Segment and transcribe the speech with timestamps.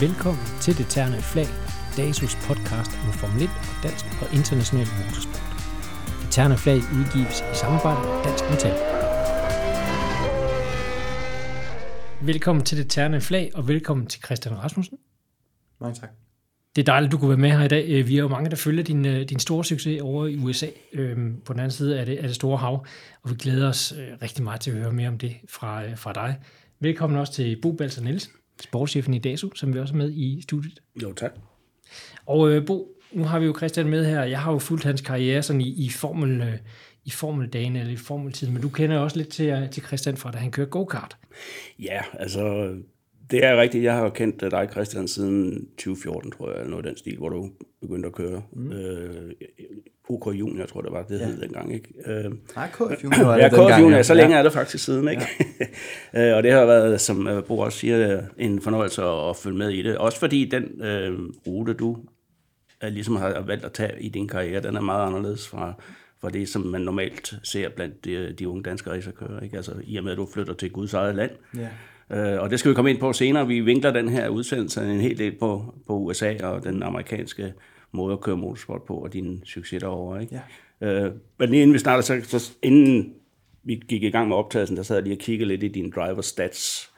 [0.00, 1.46] Velkommen til Det Terne Flag,
[1.96, 5.42] DASUS podcast om Formel 1 og dansk og international motorsport.
[6.22, 8.74] Det Terne Flag udgives i samarbejde med Dansk Metal.
[12.30, 14.98] Velkommen til Det Terne Flag, og velkommen til Christian Rasmussen.
[15.80, 16.10] Mange tak.
[16.76, 17.84] Det er dejligt, du kunne være med her i dag.
[17.88, 20.66] Øh, Vi er jo mange, der følger din, øh, din store succes over i USA,
[20.92, 22.86] øhm, på den anden side af det, af det store hav,
[23.22, 26.12] og vi glæder os øh, rigtig meget til at høre mere om det fra, fra
[26.12, 26.38] dig.
[26.80, 30.40] Velkommen også til Bo Balser Nielsen, sportschefen i DASU, som vi også er med i
[30.42, 30.82] studiet.
[31.02, 31.32] Jo, tak.
[32.26, 34.22] Og øh, Bo, nu har vi jo Christian med her.
[34.22, 36.40] Jeg har jo fulgt hans karriere sådan i, i formel...
[36.40, 36.58] Øh,
[37.08, 40.30] i formeldagen eller i formeltiden, men du kender også lidt til, øh, til Christian fra,
[40.30, 41.16] da han kørte go-kart.
[41.78, 42.74] Ja, altså,
[43.30, 43.84] det er rigtigt.
[43.84, 47.16] Jeg har jo kendt dig, Christian, siden 2014, tror jeg, eller noget af den stil,
[47.16, 48.42] hvor du begyndte at køre.
[48.52, 48.72] Mm.
[48.72, 49.32] Øh,
[50.10, 51.88] OK Junior, tror jeg, det var, det hed dengang, ikke?
[52.06, 54.02] Øh, Nej, KF Junior var ja, det KF Junior, ja.
[54.02, 55.22] så længe er det faktisk siden, ikke?
[56.14, 56.34] Ja.
[56.36, 59.70] og det har været, som øh, Bo også siger, en fornøjelse at, at følge med
[59.70, 59.98] i det.
[59.98, 61.96] Også fordi den øh, rute, du
[62.84, 65.74] øh, ligesom har valgt at tage i din karriere, den er meget anderledes fra,
[66.20, 69.56] fra det, som man normalt ser blandt de, de unge danske racerkører, ikke?
[69.56, 71.30] Altså, i og med, at du flytter til Guds eget land.
[71.56, 71.68] Ja.
[72.10, 73.46] Øh, og det skal vi komme ind på senere.
[73.46, 77.52] Vi vinkler den her udsendelse en hel del på, på USA og den amerikanske
[77.92, 80.22] måde at køre motorsport på, og dine succes derovre.
[80.22, 80.40] Ikke?
[80.80, 81.04] Ja.
[81.04, 83.14] Øh, men lige inden vi starter, så, så inden
[83.62, 85.90] vi gik i gang med optagelsen, der sad jeg lige og kiggede lidt i dine
[85.90, 86.90] driver stats.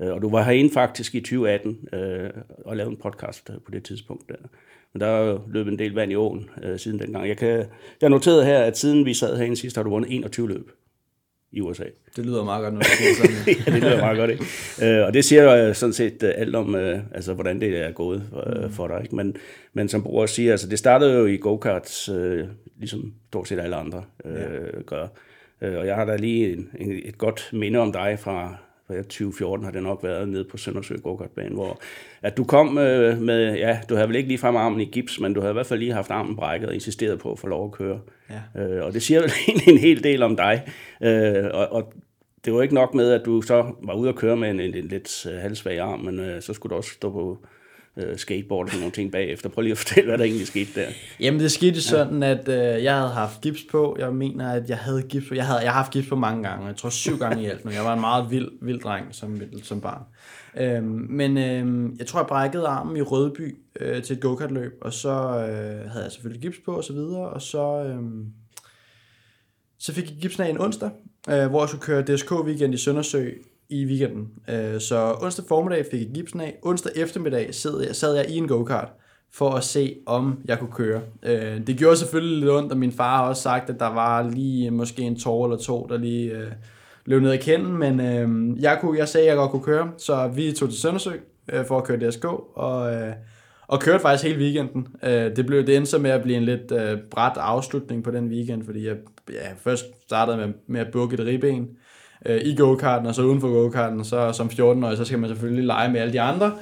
[0.00, 2.30] Øh, og du var herinde faktisk i 2018 øh,
[2.64, 4.48] og lavede en podcast øh, på det tidspunkt der.
[4.92, 7.28] Men der er løbet en del vand i åen øh, siden dengang.
[7.28, 7.66] Jeg, kan, jeg
[8.02, 10.70] har noteret her, at siden vi sad herinde sidst, har du vundet 21 løb
[11.52, 11.84] i USA.
[12.16, 13.56] Det lyder meget godt, når du siger sådan.
[13.66, 14.44] ja, det lyder meget godt, ikke?
[14.82, 17.92] Øh, og det siger jo sådan set øh, alt om, øh, altså, hvordan det er
[17.92, 19.00] gået øh, for dig.
[19.02, 19.16] Ikke?
[19.16, 19.36] Men,
[19.72, 23.76] men som Bror siger, altså, det startede jo i go-karts, øh, ligesom stort set alle
[23.76, 24.82] andre øh, ja.
[24.86, 25.06] gør.
[25.62, 28.56] Øh, og jeg har da lige en, en, et godt minde om dig fra
[28.88, 31.80] 2014 har det nok været nede på Søndersø go-kartbane, hvor
[32.22, 35.20] at du kom øh, med, ja, du havde vel ikke lige frem armen i gips,
[35.20, 37.46] men du havde i hvert fald lige haft armen brækket og insisteret på at få
[37.46, 38.00] lov at køre.
[38.30, 38.62] Ja.
[38.62, 40.62] Øh, og det siger vel egentlig en hel del om dig.
[41.02, 41.92] Øh, og, og
[42.44, 44.74] det var ikke nok med, at du så var ude at køre med en, en,
[44.74, 47.38] en lidt øh, halvsvag arm, men øh, så skulle du også stå på
[47.98, 49.48] øh, skateboard og sådan nogle ting bagefter.
[49.48, 50.86] Prøv lige at fortælle, hvad der egentlig skete der.
[51.20, 53.96] Jamen, det skete sådan, at øh, jeg havde haft gips på.
[53.98, 55.34] Jeg mener, at jeg havde gips på.
[55.34, 56.66] Jeg, havde, jeg har haft gips på mange gange.
[56.66, 57.70] Jeg tror syv gange i alt nu.
[57.70, 60.02] Jeg var en meget vild, vild dreng som, som barn.
[60.56, 64.92] Øhm, men øh, jeg tror, jeg brækkede armen i Rødby øh, til et go-kart-løb, og
[64.92, 68.02] så øh, havde jeg selvfølgelig gips på og så videre, og så, øh,
[69.78, 70.90] så fik jeg gipsen af en onsdag,
[71.28, 73.30] øh, hvor jeg skulle køre DSK-weekend i Søndersø
[73.68, 74.28] i weekenden.
[74.48, 76.58] Øh, så onsdag formiddag fik jeg gipsen af.
[76.62, 78.88] Onsdag eftermiddag sad jeg, sad jeg i en go-kart
[79.32, 81.00] for at se, om jeg kunne køre.
[81.22, 84.30] Øh, det gjorde selvfølgelig lidt ondt, og min far har også sagt, at der var
[84.30, 86.52] lige måske en tår eller to, der lige øh,
[87.04, 89.90] løb ned i kenden, men øh, jeg, kunne, jeg sagde, at jeg godt kunne køre,
[89.98, 91.12] så vi tog til Søndersø
[91.52, 92.24] øh, for at køre DSK,
[92.54, 93.12] og, øh,
[93.66, 94.86] og kørte faktisk hele weekenden.
[95.02, 98.10] Øh, det, blev, det endte så med at blive en lidt øh, bræt afslutning på
[98.10, 98.96] den weekend, fordi jeg
[99.32, 101.68] ja, først startede med, med at bukke et ribben øh,
[102.44, 105.92] i go-karten, og så uden for go-karten, så som 14-årig, så skal man selvfølgelig lege
[105.92, 106.52] med alle de andre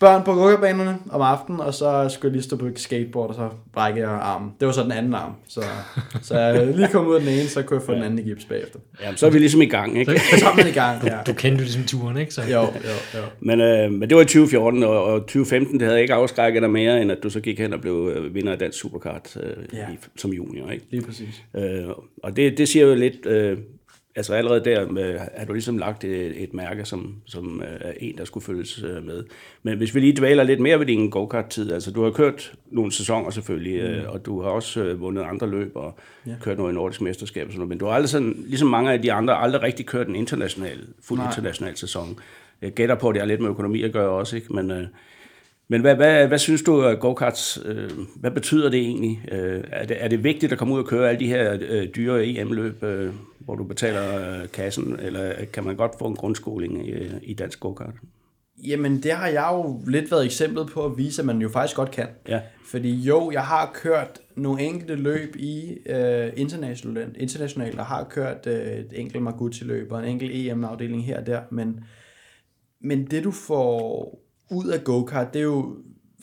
[0.00, 3.48] børn på go-kartbanerne om aftenen, og så skulle jeg lige stå på skateboard, og så
[3.72, 4.50] brække jeg armen.
[4.60, 5.32] Det var så den anden arm.
[5.48, 5.60] Så,
[6.22, 8.22] så jeg lige kom ud af den ene, så kunne jeg få den anden i
[8.22, 8.78] gips bagefter.
[9.02, 10.20] Jamen, så er vi ligesom i gang, ikke?
[10.38, 11.18] Så er man i gang, ja.
[11.26, 12.34] Du kendte jo ligesom turen, ikke?
[12.34, 12.42] Så.
[12.42, 12.64] Jo, jo,
[13.14, 13.22] jo.
[13.40, 16.70] Men, øh, men det var i 2014, og, og 2015, det havde ikke afskrækket dig
[16.70, 19.78] mere, end at du så gik hen og blev øh, vinder af Dansk Superkart øh,
[19.78, 19.86] Ja.
[19.92, 20.86] i, som junior, ikke?
[20.90, 21.42] Lige præcis.
[21.56, 21.84] Øh,
[22.22, 23.58] og det, det siger jo lidt, øh,
[24.16, 27.92] altså allerede der øh, har du ligesom lagt et, et mærke, som, som øh, er
[28.00, 29.24] en, der skulle følges øh, med.
[29.62, 32.92] Men hvis vi lige dvæler lidt mere ved din go-kart-tid, altså du har kørt nogle
[32.92, 36.32] sæsoner selvfølgelig, øh, og du har også øh, vundet andre løb og ja.
[36.40, 38.92] kørt noget i nordisk mesterskab og sådan noget, men du har aldrig sådan, ligesom mange
[38.92, 41.28] af de andre, aldrig rigtig kørt en international, fuld Nej.
[41.28, 42.18] international sæson.
[42.62, 44.52] Jeg gætter på, at det har lidt med økonomi at gøre også, ikke?
[44.52, 44.86] Men, øh,
[45.72, 49.24] men hvad, hvad, hvad synes du, at go-karts, øh, hvad betyder det egentlig?
[49.32, 51.88] Øh, er, det, er det vigtigt at komme ud og køre alle de her øh,
[51.96, 56.88] dyre EM-løb, øh, hvor du betaler øh, kassen, eller kan man godt få en grundskoling
[56.88, 56.92] i,
[57.22, 57.94] i dansk go-kart?
[58.66, 61.76] Jamen, det har jeg jo lidt været eksemplet på at vise, at man jo faktisk
[61.76, 62.06] godt kan.
[62.28, 62.40] Ja.
[62.70, 68.46] Fordi jo, jeg har kørt nogle enkelte løb i øh, internationalt, internationalt, og har kørt
[68.46, 71.80] øh, et enkelt Margucci-løb og en enkelt EM-afdeling her og der, men,
[72.80, 74.21] men det du får
[74.52, 75.76] ud af go-kart, det er jo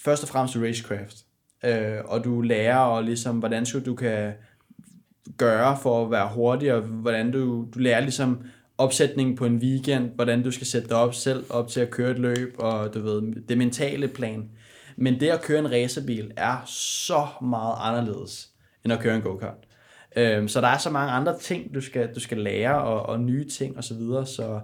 [0.03, 1.15] først og fremmest racecraft.
[1.65, 4.33] Øh, og du lærer, og ligesom, hvordan skal du kan
[5.37, 8.41] gøre for at være hurtig, og hvordan du, du lærer ligesom
[8.77, 12.11] opsætningen på en weekend, hvordan du skal sætte dig op selv op til at køre
[12.11, 14.49] et løb, og du ved, det mentale plan.
[14.97, 18.49] Men det at køre en racerbil er så meget anderledes,
[18.83, 19.67] end at køre en go-kart.
[20.15, 23.19] Øhm, så der er så mange andre ting, du skal, du skal lære, og, og
[23.19, 24.59] nye ting osv., så, videre, så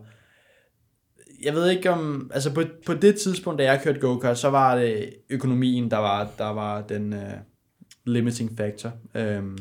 [1.45, 4.75] jeg ved ikke om, altså på, på det tidspunkt, da jeg kørte go-kart, så var
[4.75, 7.19] det økonomien, der var, der var den uh,
[8.05, 8.91] limiting factor.
[9.39, 9.57] Um,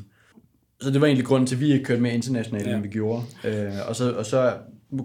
[0.80, 2.74] så det var egentlig grunden til, at vi ikke kørte mere internationalt, ja.
[2.74, 3.22] end vi gjorde.
[3.44, 4.52] Uh, og, så, og så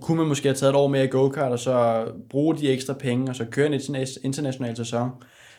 [0.01, 2.93] kunne man måske have taget et år mere i go-kart, og så bruge de ekstra
[2.93, 5.09] penge, og så køre en international sæson.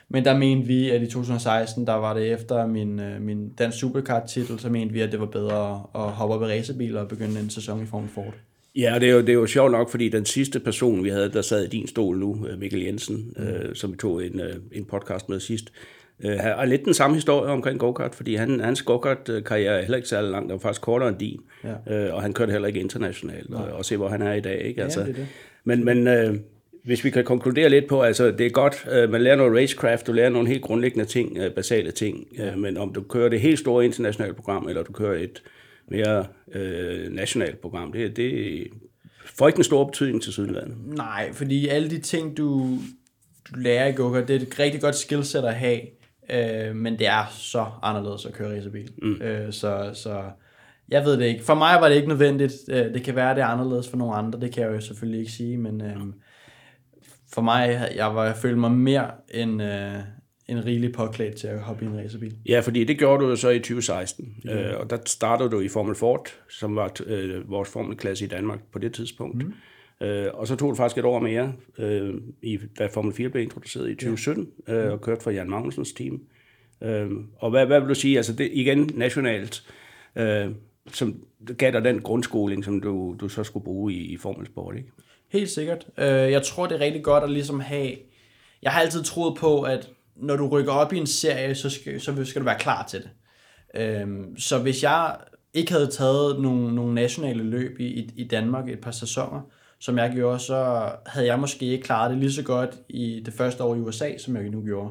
[0.09, 4.59] Men der mente vi, at i 2016, der var det efter min, min dansk superkart-titel,
[4.59, 7.51] så mente vi, at det var bedre at hoppe op i racerbiler og begynde en
[7.51, 8.35] sæson i Formel Ford.
[8.77, 11.33] Ja, det er, jo, det er jo sjovt nok, fordi den sidste person, vi havde,
[11.33, 13.45] der sad i din stol nu, øh, Mikkel Jensen, mm.
[13.45, 15.73] øh, som vi tog en, øh, en podcast med sidst,
[16.25, 20.09] øh, har lidt den samme historie omkring go-kart, fordi han, hans go-kart-karriere er heller ikke
[20.09, 22.07] særlig lang, den var faktisk kortere end din, ja.
[22.07, 24.63] øh, og han kørte heller ikke internationalt, og, og se, hvor han er i dag.
[24.65, 24.83] Ikke?
[24.83, 25.27] Altså, ja, det det.
[25.65, 26.37] Men, men øh,
[26.85, 30.07] hvis vi kan konkludere lidt på, altså det er godt, øh, man lærer noget racecraft,
[30.07, 33.41] du lærer nogle helt grundlæggende ting, øh, basale ting, øh, men om du kører det
[33.41, 35.43] helt store internationale program, eller du kører et
[35.91, 38.67] mere øh, nationalt program, det, det
[39.25, 40.77] får ikke en stor betydning til Sydlandet.
[40.87, 42.79] Nej, fordi alle de ting, du,
[43.51, 45.81] du lærer i go det er et rigtig godt skillset at have,
[46.31, 48.91] øh, men det er så anderledes at køre racerbil.
[49.03, 49.23] Mm.
[49.23, 50.23] Øh, så, så
[50.89, 51.45] jeg ved det ikke.
[51.45, 52.55] For mig var det ikke nødvendigt.
[52.69, 55.21] Øh, det kan være, det er anderledes for nogle andre, det kan jeg jo selvfølgelig
[55.21, 55.97] ikke sige, men øh,
[57.33, 59.95] for mig, jeg, var, jeg følte mig mere end, øh,
[60.51, 62.35] en rigelig påklædt til at hoppe i en racerbil.
[62.49, 64.71] Ja, fordi det gjorde du jo så i 2016, ja.
[64.71, 68.59] øh, og der startede du i Formel Ford, som var øh, vores formelklasse i Danmark
[68.73, 69.45] på det tidspunkt.
[69.45, 69.53] Mm.
[70.07, 73.43] Øh, og så tog du faktisk et år mere, øh, i, da Formel 4 blev
[73.43, 74.75] introduceret i 2017, ja.
[74.75, 76.21] øh, og kørte for Jan Magnusens team.
[76.83, 79.63] Øh, og hvad, hvad vil du sige, altså det igen nationalt,
[80.17, 80.49] øh,
[80.93, 81.25] som
[81.59, 84.89] gav dig den grundskoling, som du, du så skulle bruge i, i Formel Sport, ikke?
[85.29, 85.87] Helt sikkert.
[85.99, 87.97] Øh, jeg tror, det er rigtig godt at ligesom have...
[88.63, 92.01] Jeg har altid troet på, at når du rykker op i en serie, så skal,
[92.01, 93.11] så skal du være klar til det.
[93.75, 95.17] Øhm, så hvis jeg
[95.55, 99.41] ikke havde taget nogle, nogle nationale løb i, i, i Danmark et par sæsoner,
[99.79, 103.35] som jeg gjorde, så havde jeg måske ikke klaret det lige så godt i det
[103.35, 104.91] første år i USA, som jeg nu gjorde.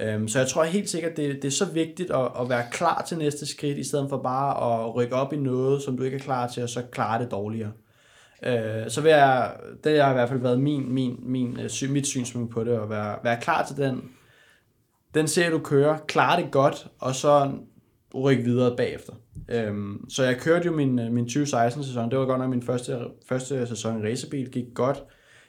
[0.00, 3.04] Øhm, så jeg tror helt sikkert, det, det er så vigtigt at, at være klar
[3.08, 6.16] til næste skridt, i stedet for bare at rykke op i noget, som du ikke
[6.16, 7.72] er klar til, og så klare det dårligere.
[8.42, 9.52] Øh, så vil jeg,
[9.84, 12.90] det har i hvert fald været min, min, min, øh, mit synspunkt på det, at
[12.90, 14.10] være, være klar til den
[15.18, 17.50] den ser du køre, klarer det godt, og så
[18.14, 19.12] rykke videre bagefter.
[19.48, 22.98] Øhm, så jeg kørte jo min, øh, min 2016-sæson, det var godt nok min første,
[23.28, 25.04] første sæson i racerbil, gik godt.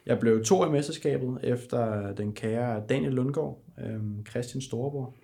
[0.05, 5.15] Jeg blev to i mesterskabet efter øh, den kære Daniel Lundgaard, øhm, Christian Storeborg.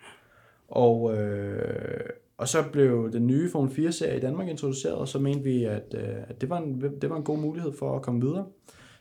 [0.68, 5.44] Og, øh, og så blev den nye Formel 4-serie i Danmark introduceret, og så mente
[5.44, 8.22] vi, at, øh, at det, var en, det var en god mulighed for at komme
[8.22, 8.46] videre.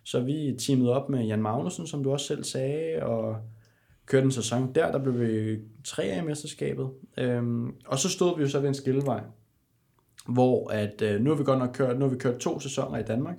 [0.05, 3.37] Så vi teamede op med Jan Magnussen, som du også selv sagde, og
[4.06, 6.91] kørte en sæson der, der blev vi tre af mesterskabet.
[7.19, 9.21] Øhm, og så stod vi jo så ved en skillevej,
[10.29, 12.99] hvor at, øh, nu har vi godt nok kørt, nu har vi kørt to sæsoner
[12.99, 13.39] i Danmark,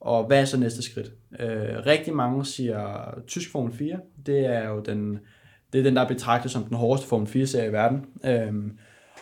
[0.00, 1.12] og hvad er så næste skridt?
[1.40, 5.18] Øh, rigtig mange siger tysk Formel 4, det er jo den,
[5.72, 8.06] det er den, der er betragtet som den hårdeste Formel 4-serie i verden.
[8.24, 8.78] Øhm,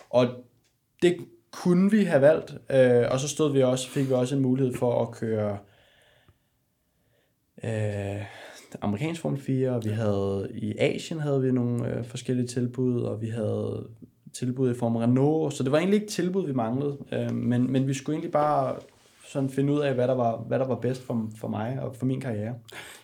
[0.09, 0.27] og
[1.01, 1.17] det
[1.51, 4.73] kunne vi have valgt, øh, og så stod vi også, fik vi også en mulighed
[4.73, 5.57] for at køre
[7.63, 8.21] øh,
[8.81, 13.21] amerikansk Formel 4, og vi havde i Asien havde vi nogle øh, forskellige tilbud, og
[13.21, 13.87] vi havde
[14.33, 17.71] tilbud i form af Renault, så det var egentlig ikke tilbud, vi manglede, øh, men,
[17.71, 18.75] men vi skulle egentlig bare
[19.27, 21.95] sådan finde ud af, hvad der var, hvad der var bedst for, for mig og
[21.95, 22.55] for min karriere.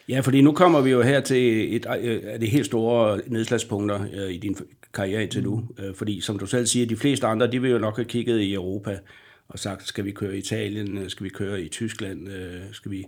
[0.09, 3.99] Ja, fordi nu kommer vi jo her til et øh, af de helt store nedslagspunkter
[4.13, 4.55] øh, i din
[4.93, 5.55] karriere til nu.
[5.55, 5.83] Mm.
[5.83, 8.39] Øh, fordi som du selv siger, de fleste andre, de vil jo nok have kigget
[8.39, 8.99] i Europa
[9.47, 12.27] og sagt, skal vi køre i Italien, skal vi køre i Tyskland,
[12.71, 13.05] skal vi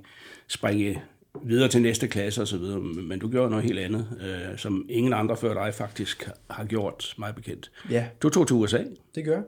[0.48, 1.01] springe
[1.44, 4.86] videre til næste klasse og så videre, men du gjorde noget helt andet, øh, som
[4.90, 7.72] ingen andre før dig faktisk har gjort, mig bekendt.
[7.90, 8.06] Ja.
[8.22, 8.84] Du tog til USA.
[9.16, 9.42] Det gør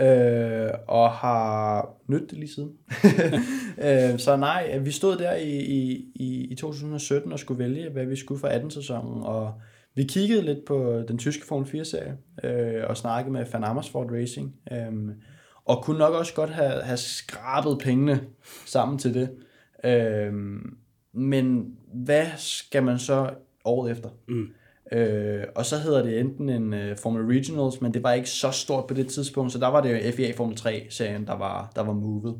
[0.00, 2.72] øh, og har nydt det lige siden.
[3.86, 5.56] øh, så nej, vi stod der i,
[6.14, 9.54] i, i 2017 og skulle vælge, hvad vi skulle for 18-sæsonen, og
[9.94, 14.54] vi kiggede lidt på den tyske Formel 4-serie, øh, og snakkede med Van Amersfoort Racing,
[14.72, 14.92] øh,
[15.64, 18.20] og kunne nok også godt have, have skrabet pengene
[18.66, 19.30] sammen til det.
[19.84, 20.32] Øh,
[21.14, 23.30] men hvad skal man så
[23.64, 24.08] året efter?
[24.28, 24.46] Mm.
[24.92, 28.50] Øh, og så hedder det enten en uh, Formel Regionals, men det var ikke så
[28.50, 31.82] stort på det tidspunkt, så der var det jo FIA Formel 3-serien, der var, der
[31.82, 32.34] var moved.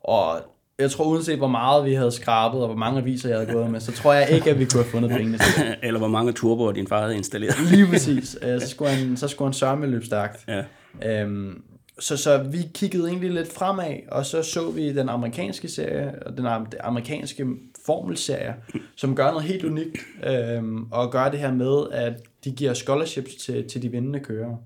[0.00, 0.40] Og
[0.78, 3.70] jeg tror uanset hvor meget vi havde skrabet, og hvor mange aviser jeg havde gået
[3.70, 6.32] med, så tror jeg ikke, at vi kunne have fundet pengene til Eller hvor mange
[6.32, 7.54] turboer din far havde installeret.
[7.70, 8.38] Lige præcis.
[8.42, 10.46] Uh, så skulle han, så skulle han sørge med løb stærkt.
[10.48, 11.24] Ja.
[11.24, 11.62] Um,
[11.98, 16.36] så, så vi kiggede egentlig lidt fremad, og så så vi den amerikanske serie, og
[16.36, 16.46] den
[16.80, 17.46] amerikanske
[17.86, 18.54] formelserie,
[18.96, 23.34] som gør noget helt unikt, øhm, og gør det her med, at de giver scholarships
[23.34, 24.56] til, til de vindende kører.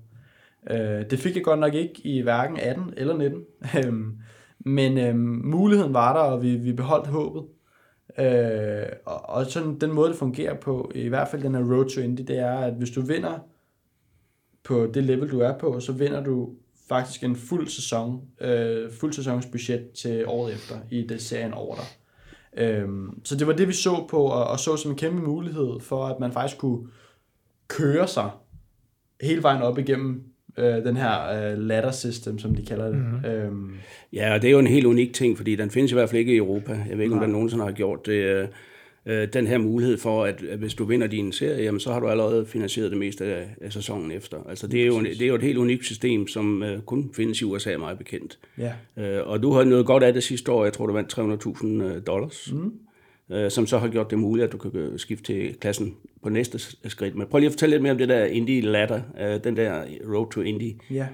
[0.69, 3.41] Øh, det fik jeg godt nok ikke i hverken 18 eller 19,
[3.85, 4.17] øhm,
[4.59, 7.43] men øhm, muligheden var der, og vi, vi beholdt håbet.
[8.19, 11.89] Øh, og, og sådan den måde, det fungerer på, i hvert fald den her Road
[11.89, 13.39] to Indy, det er, at hvis du vinder
[14.63, 16.49] på det level, du er på, så vinder du
[16.91, 21.75] faktisk en fuld sæson, øh, fuld sæsons budget til året efter i det serien over
[21.75, 21.85] dig.
[22.63, 25.79] Øhm, så det var det, vi så på, og, og så som en kæmpe mulighed
[25.79, 26.87] for, at man faktisk kunne
[27.67, 28.29] køre sig
[29.21, 30.23] hele vejen op igennem
[30.57, 32.95] øh, den her øh, ladder system, som de kalder det.
[32.95, 33.25] Mm-hmm.
[33.25, 33.73] Øhm,
[34.13, 36.19] Ja, og det er jo en helt unik ting, fordi den findes i hvert fald
[36.19, 36.71] ikke i Europa.
[36.89, 37.27] Jeg ved ikke, om Nej.
[37.27, 38.49] der nogensinde har gjort det.
[39.05, 41.91] Øh, øh, Den her mulighed for, at at hvis du vinder din serie, jamen, så
[41.93, 44.37] har du allerede finansieret det meste af, af sæsonen efter.
[44.49, 47.09] Altså, det er, jo, en- det er jo et helt unikt system, som øh, kun
[47.15, 48.39] findes i USA, meget bekendt.
[48.57, 48.73] ja.
[48.97, 50.63] Øh, og du har noget godt af det sidste år.
[50.63, 51.19] Jeg tror, du vandt
[51.97, 52.53] 300.000 dollars.
[52.53, 52.73] Mm.
[53.35, 56.29] Øh, som så har gjort det muligt, at du kan øh, skifte til klassen på
[56.29, 57.15] næste skridt.
[57.15, 59.83] Men prøv lige at fortælle lidt mere om det der Indie Ladder, øh, den der
[60.13, 61.07] Road to Indie ja.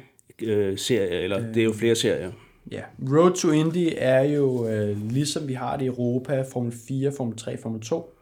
[0.44, 2.32] øh, serie, eller det er jo flere serier.
[2.72, 2.82] Ja,
[3.12, 7.38] Road to Indy er jo øh, ligesom vi har det i Europa, Formel 4, Formel
[7.38, 8.18] 3, Formel 2.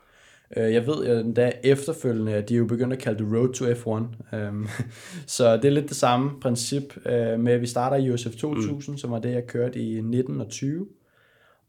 [0.58, 3.54] Øh, jeg ved at endda efterfølgende, at de er jo begyndt at kalde det Road
[3.54, 4.38] to F1.
[4.38, 4.68] Um,
[5.38, 8.94] så det er lidt det samme princip øh, med, at vi starter i USF 2000,
[8.94, 8.98] mm.
[8.98, 10.88] som var det, jeg kørte i 19 og 20.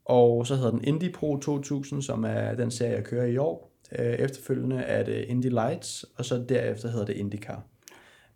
[0.04, 3.72] Og så hedder den Indy Pro 2000, som er den serie, jeg kører i år.
[3.98, 7.62] Øh, efterfølgende er det Indy Lights, og så derefter hedder det IndyCar.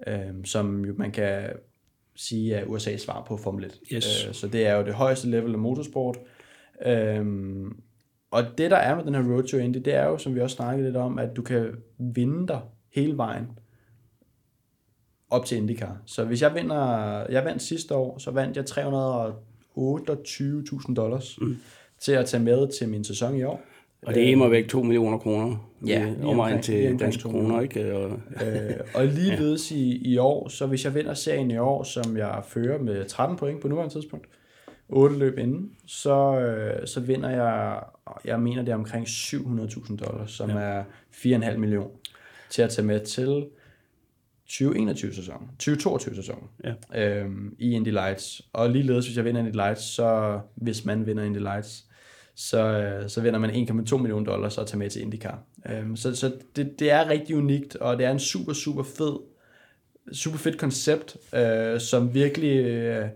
[0.07, 1.49] Øh, som jo man kan
[2.21, 3.81] sige er USA's svar på Formel 1.
[3.93, 4.27] Yes.
[4.27, 6.19] Øh, så det er jo det højeste level af motorsport.
[6.87, 7.77] Øhm,
[8.31, 10.41] og det der er med den her Road to Indy, det er jo, som vi
[10.41, 12.61] også snakkede lidt om, at du kan vinde dig
[12.95, 13.47] hele vejen
[15.31, 15.97] op til IndyCar.
[16.07, 21.57] Så hvis jeg vinder, jeg vandt sidste år, så vandt jeg 328.000 dollars mm.
[22.01, 23.61] til at tage med til min sæson i år.
[24.03, 25.71] Og det er immer væk 2 millioner kroner.
[25.87, 27.97] Ja, lige omegn omkring- lige til danske kroner, ikke?
[27.97, 28.11] Og,
[28.47, 32.43] øh, og ligeledes i, i år, så hvis jeg vinder serien i år, som jeg
[32.49, 34.27] fører med 13 point på nuværende tidspunkt,
[34.89, 37.81] 8 løb inden, så, øh, så vinder jeg,
[38.25, 40.57] jeg mener det er omkring 700.000 dollars, som ja.
[40.57, 41.89] er 4,5 millioner
[42.51, 43.45] til at tage med til
[44.51, 46.75] 2021-sæsonen, 2022-sæsonen Ja.
[47.21, 48.43] øhm, i Indy Lights.
[48.53, 51.85] Og ligeledes, hvis jeg vinder Indy Lights, så hvis man vinder Indy Lights,
[52.41, 55.39] så, øh, så vinder man 1,2 millioner dollars at tage med til IndyCar.
[55.71, 59.17] Øhm, så så det, det er rigtig unikt, og det er en super, super fed,
[60.13, 63.07] super fedt koncept, øh, som virkelig øh,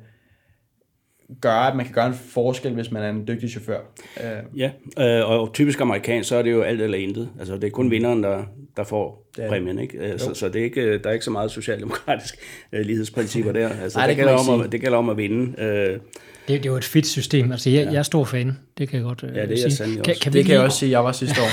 [1.40, 3.80] gør, at man kan gøre en forskel, hvis man er en dygtig chauffør.
[4.24, 7.30] Øh, ja, øh, og typisk amerikansk, så er det jo alt eller intet.
[7.38, 8.44] Altså, det er kun vinderen, der,
[8.76, 9.98] der får Det præmien, ikke?
[9.98, 12.36] Øh, Så, så det er ikke, der er ikke så meget socialdemokratisk
[12.72, 13.68] øh, lighedsprincipper der.
[13.68, 15.62] Altså, Nej, det, det gælder om at, det gælder om at vinde.
[15.62, 16.00] Øh,
[16.48, 17.52] Det, det er jo et fedt system.
[17.52, 17.90] Altså, jeg, ja.
[17.92, 18.58] jeg er stor fan.
[18.78, 19.70] Det kan jeg godt øh, Ja, det er jeg sige.
[19.70, 20.22] sandelig kan, også.
[20.22, 21.48] kan, vi det ikke kan jeg lige, også sige, jeg var sidste år.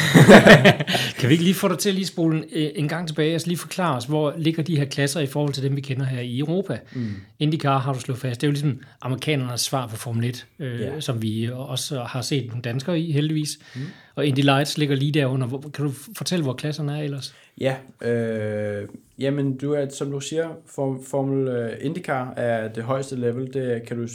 [1.19, 3.33] kan vi ikke lige få dig til at lige spole en, øh, en gang tilbage,
[3.33, 6.05] altså lige forklare os, hvor ligger de her klasser i forhold til dem, vi kender
[6.05, 6.79] her i Europa?
[6.93, 7.07] Mm.
[7.39, 8.41] IndyCar har du slået fast.
[8.41, 10.99] Det er jo ligesom amerikanernes svar på Formel 1, øh, Ja.
[10.99, 13.59] som vi også har set nogle danskere i, heldigvis.
[13.75, 13.81] Mm.
[14.15, 15.47] Og Indy Lights ligger lige derunder.
[15.47, 17.35] Hvor, kan du fortælle, hvor klasserne er ellers?
[17.61, 17.75] Ja,
[18.09, 18.87] øh,
[19.19, 23.81] jamen du er, som du siger, for, Formel uh, IndyCar er det højeste level, det
[23.87, 24.07] kan du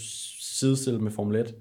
[0.58, 1.54] sidestille med Formel 1.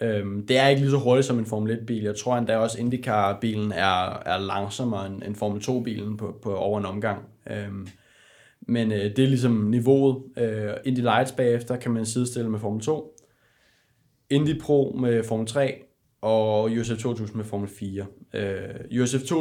[0.00, 2.02] Øhm, det er ikke lige så hurtigt som en Formel 1-bil.
[2.02, 6.78] Jeg tror endda også, IndyCar-bilen er, er langsommere end, end Formel 2-bilen på, på over
[6.78, 7.22] en omgang.
[7.50, 7.88] Øhm,
[8.60, 10.22] men øh, det er ligesom niveauet.
[10.38, 13.16] Øh, Indy Lights bagefter kan man sidestille med Formel 2.
[14.30, 15.82] Indy Pro med Formel 3
[16.20, 18.06] og USF 2000 med Formel 4.
[18.34, 19.32] Øh, USF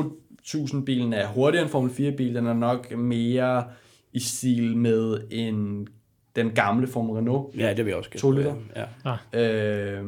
[0.43, 2.35] 2000-bilen er hurtigere end Formel 4-bilen.
[2.35, 3.63] Den er nok mere
[4.13, 5.87] i stil med en,
[6.35, 7.55] den gamle Formel Renault.
[7.57, 8.55] ja, det vil jeg også To på, liter?
[8.75, 9.39] Ja.
[9.41, 10.03] Øh,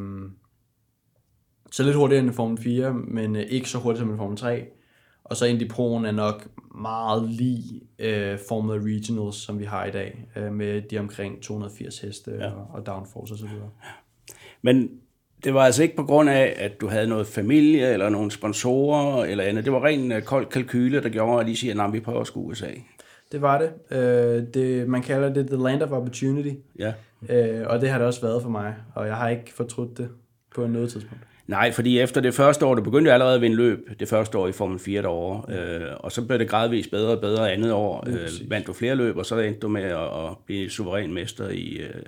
[1.72, 4.38] så lidt hurtigere end en Formel 4, men øh, ikke så hurtigt som en Formel
[4.38, 4.66] 3.
[5.24, 9.92] Og så Indy Pro'en er nok meget lige øh, Formula Regionals, som vi har i
[9.92, 12.52] dag, øh, med de omkring 280 heste ja.
[12.52, 13.50] og, og downforce osv.
[14.62, 14.90] Men
[15.44, 19.26] det var altså ikke på grund af, at du havde noget familie, eller nogle sponsorer,
[19.26, 19.66] eller andet.
[19.66, 22.28] Det var ren øh, kold kalkyle, der gjorde, at de siger, at vi prøver at
[22.28, 22.72] skue USA.
[23.32, 23.98] Det var det.
[23.98, 24.88] Øh, det.
[24.90, 26.94] Man kalder det The Land of Opportunity, Ja.
[27.30, 30.10] øh, og det har det også været for mig, og jeg har ikke fortrudt det
[30.56, 31.24] på noget tidspunkt.
[31.48, 34.48] Nej, fordi efter det første år, du begyndte allerede at vinde løb, det første år
[34.48, 38.04] i Formel 4 derovre, øh, og så blev det gradvist bedre og bedre andet år.
[38.08, 41.50] Øh, vandt du flere løb, og så endte du med at, at blive suveræn mester
[41.50, 42.02] i øh,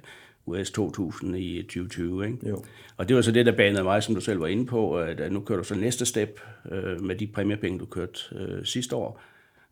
[0.46, 2.26] US 2000 i 2020.
[2.26, 2.50] Ikke?
[2.50, 2.64] Jo.
[2.98, 5.20] Og det var så det, der banede mig, som du selv var inde på, at,
[5.20, 6.40] at nu kører du så næste step
[6.72, 9.22] øh, med de præmiepenge, du kørte øh, sidste år.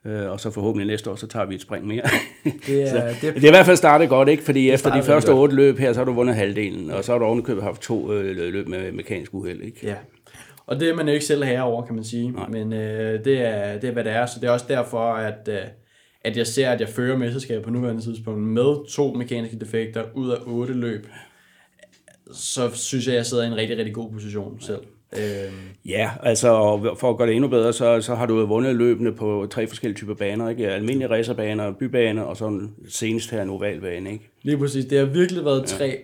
[0.06, 2.04] Øh, og så forhåbentlig næste år, så tager vi et spring mere.
[2.68, 4.44] Det er, så, det, det er i hvert fald startet godt, ikke?
[4.44, 7.20] Fordi efter de første otte løb her, så har du vundet halvdelen, og så har
[7.20, 9.80] du ovenikøbet haft to øh, løb med mekanisk uheld, ikke?
[9.84, 9.96] Ja,
[10.68, 12.32] og det er man jo ikke selv herover, kan man sige.
[12.32, 12.48] Nej.
[12.48, 14.26] Men øh, det, er, det er, hvad det er.
[14.26, 15.62] Så det er også derfor, at, øh,
[16.24, 20.30] at jeg ser, at jeg fører mesterskabet på nuværende tidspunkt med to mekaniske defekter ud
[20.30, 21.08] af otte løb.
[22.32, 24.82] Så synes jeg, at jeg sidder i en rigtig, rigtig god position selv.
[25.14, 25.54] Øhm,
[25.86, 28.76] Ja, altså og for at gøre det endnu bedre, så, så har du jo vundet
[28.76, 30.50] løbende på tre forskellige typer baner.
[30.50, 30.70] Ikke?
[30.70, 34.12] Almindelige racerbaner, bybaner og sådan senest her en ovalbane.
[34.12, 34.30] Ikke?
[34.42, 34.86] lige præcis.
[34.86, 35.98] Det har virkelig været tre,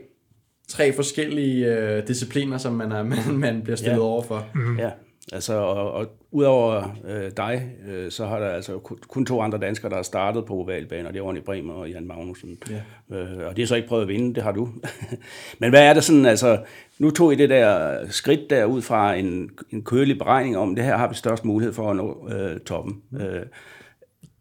[0.67, 4.03] tre forskellige øh, discipliner, som man, er, man, man bliver stillet Ja.
[4.03, 4.45] over for.
[4.55, 4.79] Mm.
[4.79, 4.89] Ja,
[5.32, 8.77] altså og, og udover øh, dig, øh, så har der altså
[9.08, 11.12] kun, to andre danskere, der har startet på ovalbaner.
[11.12, 12.58] Det er Ronny Bremer og Jan Magnussen.
[12.70, 13.18] Ja.
[13.18, 14.70] Øh, og de har så ikke prøvet at vinde, det har du.
[15.60, 16.60] Men hvad er det sådan, altså,
[17.00, 20.84] nu tog I det der skridt der ud fra en, en kølig beregning om, det
[20.84, 23.01] her har vi størst mulighed for at nå øh, toppen.
[23.20, 23.42] Øh,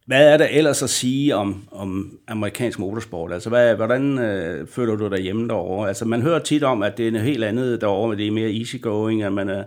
[0.07, 3.33] hvad er der ellers at sige om, om amerikansk motorsport?
[3.33, 5.89] Altså, hvad, hvordan øh, føler du dig hjemme derovre?
[5.89, 8.31] Altså, man hører tit om, at det er noget helt andet derovre, men det er
[8.31, 9.65] mere easygoing, at man er,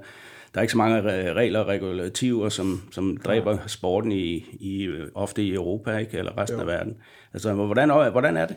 [0.55, 4.83] der er ikke så mange re- regler og regulativer, som, som dræber sporten i, i,
[4.83, 6.17] øh, ofte i Europa, ikke?
[6.17, 6.61] eller resten Jo.
[6.61, 6.97] af verden.
[7.33, 8.55] Altså, hvordan, hvordan er det?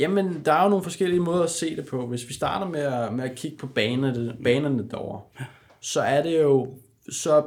[0.00, 2.06] Jamen, der er jo nogle forskellige måder at se det på.
[2.06, 5.20] Hvis vi starter med at, med at kigge på banerne, banerne derovre,
[5.80, 6.74] så er det jo
[7.10, 7.42] så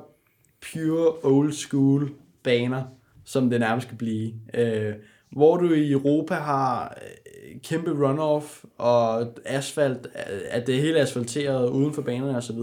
[0.74, 2.10] pure old school
[2.44, 2.84] baner,
[3.26, 4.34] som det nærmest kan blive.
[4.54, 4.94] Øh,
[5.32, 10.08] hvor du i Europa har øh, kæmpe runoff og asfalt,
[10.50, 12.60] at det hele er asfalteret uden for banerne osv.,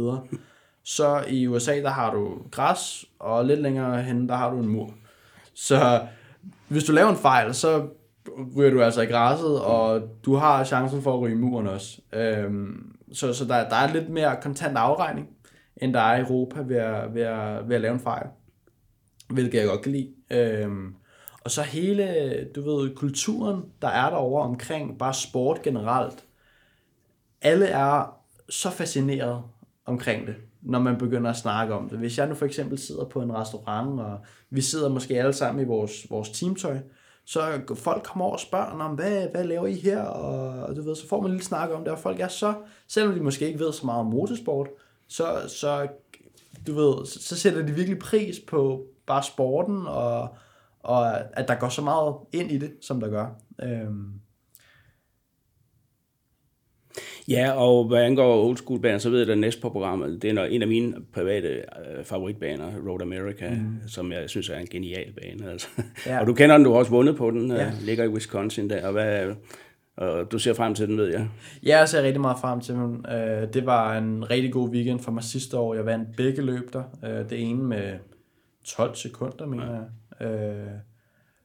[0.84, 4.68] så, i USA, der har du græs, og lidt længere hen, der har du en
[4.68, 4.94] mur.
[5.54, 6.06] Så
[6.68, 7.88] hvis du laver en fejl, så
[8.56, 12.00] ryger du altså i græsset, og du har chancen for at ryge i muren også.
[12.12, 15.28] Øhm, så så der, der er lidt mere kontant afregning,
[15.76, 18.26] end der er i Europa ved at, ved at, ved at lave en fejl.
[19.30, 20.10] Hvilket jeg godt kan lide.
[20.30, 20.94] Øhm,
[21.44, 26.24] og så hele, du ved, kulturen, der er derovre omkring bare sport generelt.
[27.42, 28.16] Alle er
[28.48, 29.42] så fascineret
[29.86, 31.98] omkring det, når man begynder at snakke om det.
[31.98, 34.18] Hvis jeg nu for eksempel sidder på en restaurant, og
[34.50, 36.78] vi sidder måske alle sammen i vores, vores teamtøj,
[37.26, 40.02] så folk kommer over og spørger, om hvad, hvad laver I her?
[40.02, 42.54] Og, og du ved, så får man lidt snak om det, og folk er så,
[42.88, 44.68] selvom de måske ikke ved så meget om motorsport,
[45.08, 45.88] så, så
[46.66, 50.28] du ved, så, så sætter de virkelig pris på bare sporten, og,
[50.82, 53.26] og at der går så meget ind i det, som der gør.
[53.62, 54.12] Øhm,
[57.28, 60.38] Ja, og hvad angår old school baner, så ved jeg, at næste på programmet, det
[60.38, 63.88] er en af mine private øh, favoritbaner, Road America, mm.
[63.88, 65.50] som jeg synes er en genial bane.
[65.50, 65.68] Altså.
[66.06, 66.12] Ja.
[66.12, 66.20] Ja.
[66.20, 67.62] Og du kender den, du har også vundet på den, Ja.
[67.62, 67.70] ja.
[67.82, 69.34] ligger i Wisconsin der, og, hvad,
[69.96, 71.28] og du ser frem til den, ved jeg.
[71.66, 73.06] Ja, jeg ser rigtig meget frem til den.
[73.12, 75.74] Øh, det var en rigtig god weekend for mig sidste år.
[75.74, 76.82] Jeg vandt begge løb der.
[77.04, 77.92] Øh, det ene med
[78.64, 79.82] 12 sekunder, mener jeg.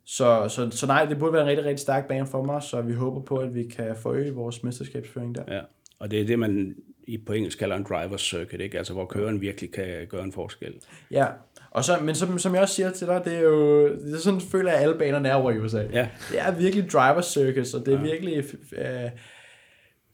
[0.10, 2.64] Øh, så, så, så nej, det burde være en rigtig, rigtig stærk bane for mig,
[2.64, 5.44] så vi håber på, at vi kan forøge vores mesterskabsføring der.
[5.48, 5.62] Ja.
[6.00, 6.76] Og det er det, man
[7.08, 8.78] i på engelsk kalder en driver's circuit, ikke?
[8.78, 10.74] Altså, hvor køreren virkelig kan gøre en forskel.
[11.12, 11.26] Ja,
[11.72, 14.18] og så, men som, som jeg også siger til dig, det er jo, det er
[14.18, 15.84] sådan, føler jeg, at alle banerne er over i USA.
[15.94, 16.10] Ja.
[16.32, 18.04] Det er virkelig driver circus, og det er ja.
[18.04, 19.10] virkelig øh,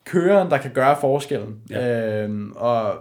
[0.06, 1.62] køreren, der kan gøre forskellen.
[1.70, 2.24] Ja.
[2.24, 2.94] Øhm, og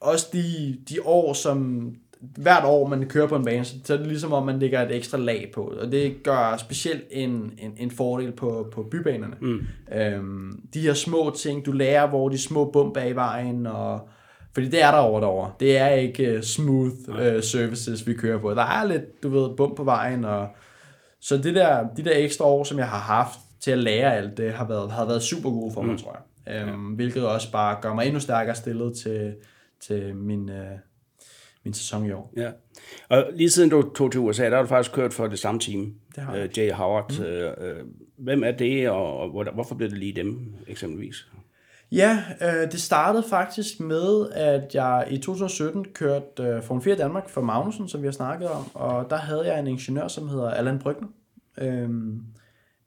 [0.00, 1.90] også de, de år, som
[2.36, 4.82] hvert år, man kører på en bane, så, så er det ligesom om, man lægger
[4.82, 5.72] et ekstra lag på.
[5.80, 9.36] Og det gør specielt en, en, en fordel på, på bybanerne.
[9.40, 9.60] Mm.
[9.94, 14.08] Øhm, de her små ting, du lærer, hvor de små bump er i vejen, og
[14.54, 15.52] fordi det er der over derovre.
[15.60, 18.50] Det er ikke uh, smooth uh, services, vi kører på.
[18.54, 20.48] Der er lidt, du ved, bump på vejen, og
[21.20, 24.36] så det der, de der ekstra år, som jeg har haft til at lære alt
[24.36, 25.98] det, har været, har været super gode for mig, mm.
[25.98, 26.74] tror jeg.
[26.74, 29.34] Um, hvilket også bare gør mig endnu stærkere stillet til,
[29.80, 30.78] til min, uh,
[31.64, 32.32] min sæson i år.
[32.36, 32.50] Ja.
[33.08, 35.60] Og lige siden du tog til USA, der har du faktisk kørt for det samme
[35.60, 36.44] team, Det har jeg.
[36.44, 37.12] uh, Jay Howard.
[37.18, 37.24] Mm.
[37.64, 37.88] Uh,
[38.24, 41.16] hvem er det, og, og hvor- hvorfor blev det lige dem, eksempelvis?
[41.92, 47.28] Ja, øh, det startede faktisk med, at jeg i 2017 kørte øh, Formel 4 Danmark
[47.28, 50.50] for Magnussen, som vi har snakket om, og der havde jeg en ingeniør, som hedder
[50.50, 51.08] Allan Brygner.
[51.58, 52.20] Øhm,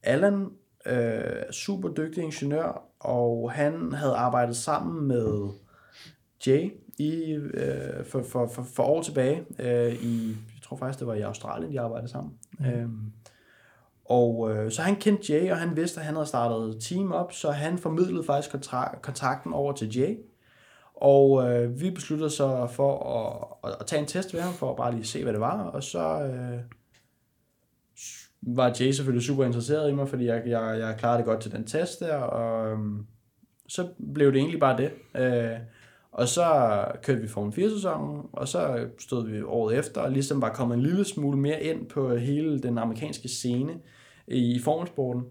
[0.04, 0.42] Allan
[0.86, 5.48] øh, er super dygtig ingeniør, og han havde arbejdet sammen med
[6.48, 11.07] Jay i, øh, for, for, for, for år tilbage øh, i, jeg tror faktisk det
[11.07, 12.33] var i Australien, de arbejdede sammen.
[12.60, 12.65] Mm.
[12.65, 13.12] Øhm,
[14.05, 17.33] og øh, så han kendte Jay, og han vidste, at han havde startet team op,
[17.33, 20.17] så han formidlede faktisk kontra- kontakten over til Jay.
[20.95, 24.71] Og øh, vi besluttede så for at, at, at tage en test ved ham, for
[24.71, 25.63] at bare lige se, hvad det var.
[25.63, 26.60] Og så øh,
[28.41, 31.51] var Jay selvfølgelig super interesseret i mig, fordi jeg, jeg, jeg klarede det godt til
[31.51, 32.15] den test der.
[32.15, 32.77] Og øh,
[33.67, 34.91] så blev det egentlig bare det.
[35.15, 35.57] Øh,
[36.17, 40.53] og så kørte vi Formel 4-sæsonen, og så stod vi året efter, og ligesom var
[40.53, 43.73] kommet en lille smule mere ind på hele den amerikanske scene
[44.27, 45.23] i formelsporten.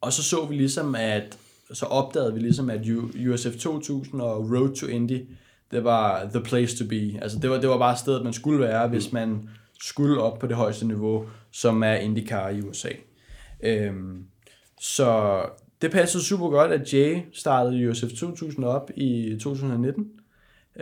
[0.00, 1.38] Og så så vi ligesom, at
[1.72, 2.80] så opdagede vi ligesom, at
[3.28, 5.28] USF 2000 og Road to Indy,
[5.70, 7.18] det var the place to be.
[7.22, 9.48] Altså det var, det var bare stedet, man skulle være, hvis man
[9.80, 12.90] skulle op på det højeste niveau, som er IndyCar i USA.
[13.62, 14.24] Øhm,
[14.80, 15.42] så
[15.82, 20.06] det passede super godt, at Jay startede USF 2000 op i 2019.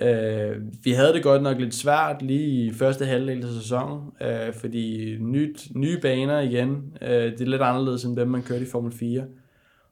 [0.03, 4.55] Øh, vi havde det godt nok lidt svært lige i første halvdel af sæsonen, øh,
[4.55, 8.69] fordi nyt, nye baner igen, øh, det er lidt anderledes end dem, man kørte i
[8.69, 9.25] Formel 4.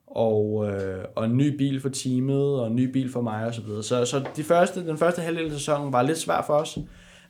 [0.07, 3.65] Og, øh, og en ny bil for teamet, og en ny bil for mig osv.
[3.65, 6.77] Så, så, så de første, den første halvdel af sæsonen var lidt svær for os,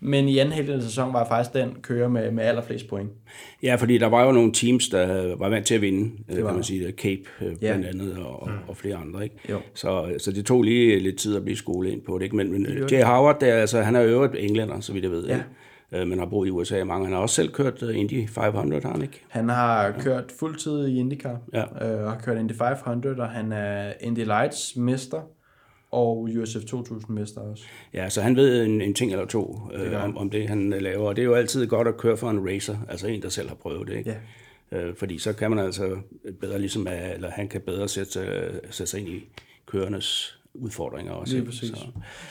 [0.02, 3.10] men i anden halvdel af sæsonen var faktisk den kører med, med allerflest point.
[3.64, 6.50] Ja, fordi der var jo nogle teams, der var vant til at vinde, det var
[6.50, 6.92] kan man sige.
[6.92, 7.56] Cape øh, Ja.
[7.78, 9.24] blandt andet, og, og flere andre.
[9.24, 9.36] Ikke?
[9.50, 9.60] Jo.
[9.74, 12.24] Så, så det tog lige lidt tid at blive skolet ind på det.
[12.24, 12.36] Ikke?
[12.36, 15.12] Men, men gjorde Jay Howard, der, altså, han er jo øvrigt englænder, så vidt jeg
[15.12, 15.28] ved.
[15.28, 15.34] Ja.
[15.36, 15.46] Ikke?
[15.94, 17.06] Øh, men har boet i USA i mange.
[17.06, 19.24] Han har også selv kørt Indy 500, har han ikke?
[19.30, 21.62] Han har kørt fuldtid i IndyCar, Ja.
[21.98, 25.20] øh, og har kørt Indy 500, og han er Indy Lights mester,
[25.92, 27.64] og USF 2000 mester også.
[27.94, 30.82] Ja, så han ved en, en ting eller to øh, om, om det, han øh,
[30.82, 31.08] laver.
[31.08, 33.48] Og det er jo altid godt at køre for en racer, altså en, der selv
[33.48, 33.98] har prøvet det.
[33.98, 34.16] Ikke?
[34.72, 34.78] Ja.
[34.78, 35.96] Øh, fordi så kan man altså
[36.42, 39.28] bedre ligesom, øh, eller han kan bedre sætte, sig- sætte sig ind i
[39.66, 41.34] kørendes udfordringer også.
[41.36, 41.70] Lige præcis.
[41.70, 41.86] Så,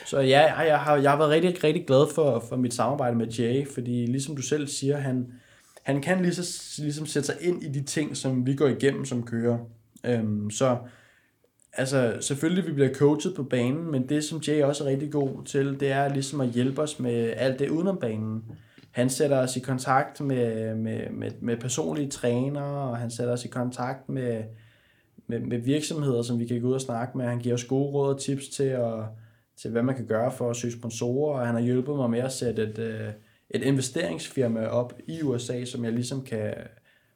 [0.05, 3.27] Så ja, jeg har, jeg har været rigtig, rigtig glad for, for mit samarbejde med
[3.27, 5.27] Jay, fordi ligesom du selv siger, han,
[5.83, 6.45] han kan ligesom,
[6.83, 9.57] ligesom sætte sig ind i de ting, som vi går igennem som kører.
[10.05, 10.77] Øhm, så
[11.73, 15.45] altså, selvfølgelig vi bliver coachet på banen, men det som Jay også er rigtig god
[15.45, 18.43] til, det er ligesom at hjælpe os med alt det udenom banen.
[18.91, 23.45] Han sætter os i kontakt med, med, med, med personlige trænere, og han sætter os
[23.45, 24.43] i kontakt med,
[25.27, 27.25] med, med virksomheder, som vi kan gå ud og snakke med.
[27.25, 29.03] Han giver os gode råd og tips til, at,
[29.61, 32.19] til hvad man kan gøre for at søge sponsorer, og han har hjulpet mig med
[32.19, 33.09] at sætte et, øh,
[33.49, 36.53] et investeringsfirma op i USA, som jeg ligesom kan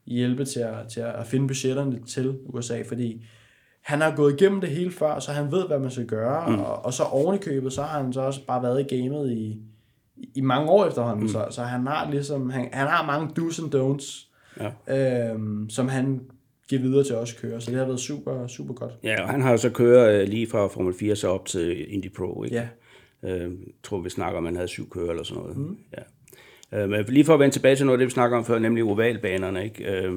[0.05, 3.25] hjælpe til at, til at finde budgetterne til USA, fordi
[3.83, 6.59] han har gået igennem det hele før, så han ved, hvad man skal gøre, mm.
[6.59, 9.31] og, og så oven i købet, så har han så også bare været i gamet
[9.31, 9.61] i,
[10.35, 11.29] i mange år efterhånden, mm.
[11.29, 14.29] så, så han har ligesom, han, han har mange do's and don'ts,
[14.87, 15.29] Ja.
[15.31, 16.21] øhm, som han
[16.69, 18.91] giver videre til os kører, så det har været super, super godt.
[19.03, 21.93] ja, og han har jo så kørt øh, lige fra Formel 4 så op til
[21.93, 22.43] Indy Pro.
[22.43, 22.55] Ikke?
[22.55, 22.67] Ja.
[23.29, 23.51] Øh,
[23.83, 25.57] tror, vi snakker om, han havde syv kører eller sådan noget.
[25.57, 25.77] Mm.
[26.71, 26.81] Ja.
[26.83, 28.59] Øh, men lige for at vende tilbage til noget af det, vi snakker om før,
[28.59, 29.63] nemlig ovalbanerne.
[29.63, 30.01] Ikke?
[30.03, 30.13] Øh,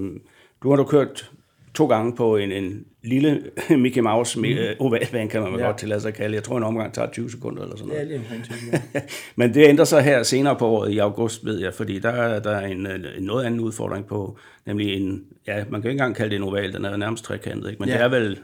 [0.62, 1.32] du har du kørt
[1.76, 3.42] to gange på en, en lille
[3.82, 4.46] Mickey Mouse mm.
[4.78, 5.66] ovalbane, kan man vel Ja.
[5.66, 6.34] godt tillade sig at kalde.
[6.34, 8.00] Jeg tror, en omgang tager 20 sekunder eller sådan noget.
[8.00, 9.00] Ja, lige omkring 20 minutter.
[9.36, 12.38] Men det ændrer sig her senere på året i august, ved jeg, fordi der er
[12.40, 16.16] der er en, en noget anden udfordring på, nemlig en, ja, man kan ikke engang
[16.16, 17.80] kalde det en oval, den er nærmest trekantet, ikke?
[17.80, 17.94] men Ja.
[17.94, 18.38] det er vel,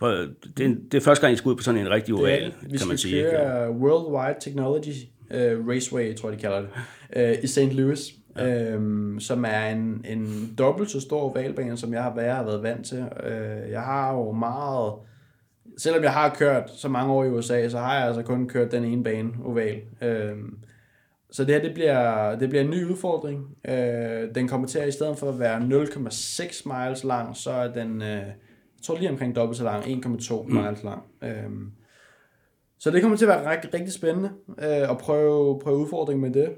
[0.00, 2.20] på, det, er, det er første gang, I skal ud på sådan en rigtig Det
[2.20, 3.16] oval, er, vi kan skal man sige.
[3.16, 3.30] ikke?
[3.30, 4.94] køre Worldwide Technology
[5.30, 6.60] uh, Raceway, tror jeg, de kalder
[7.16, 7.72] det, uh, i St.
[7.72, 8.00] Louis,
[8.40, 8.76] ja.
[8.76, 12.62] um, som er en, en dobbelt så stor ovalbane, som jeg har, jeg har været
[12.62, 12.98] vant til.
[12.98, 14.92] Uh, jeg har jo meget,
[15.78, 18.72] selvom jeg har kørt så mange år i USA, så har jeg altså kun kørt
[18.72, 19.80] den ene bane, oval.
[20.32, 20.58] Um,
[21.32, 23.38] så det her, det bliver, det bliver en ny udfordring.
[23.68, 27.72] Uh, den kommer til at, i stedet for at være 0,6 miles lang, så er
[27.72, 28.34] den, uh, jeg
[28.82, 30.54] tror lige omkring dobbelt så lang, 1,2 mm.
[30.54, 31.02] miles lang.
[31.46, 31.72] Um,
[32.80, 36.30] så det kommer til at være rigtig, rigtig spændende øh, at prøve, prøve udfordring med
[36.30, 36.48] det.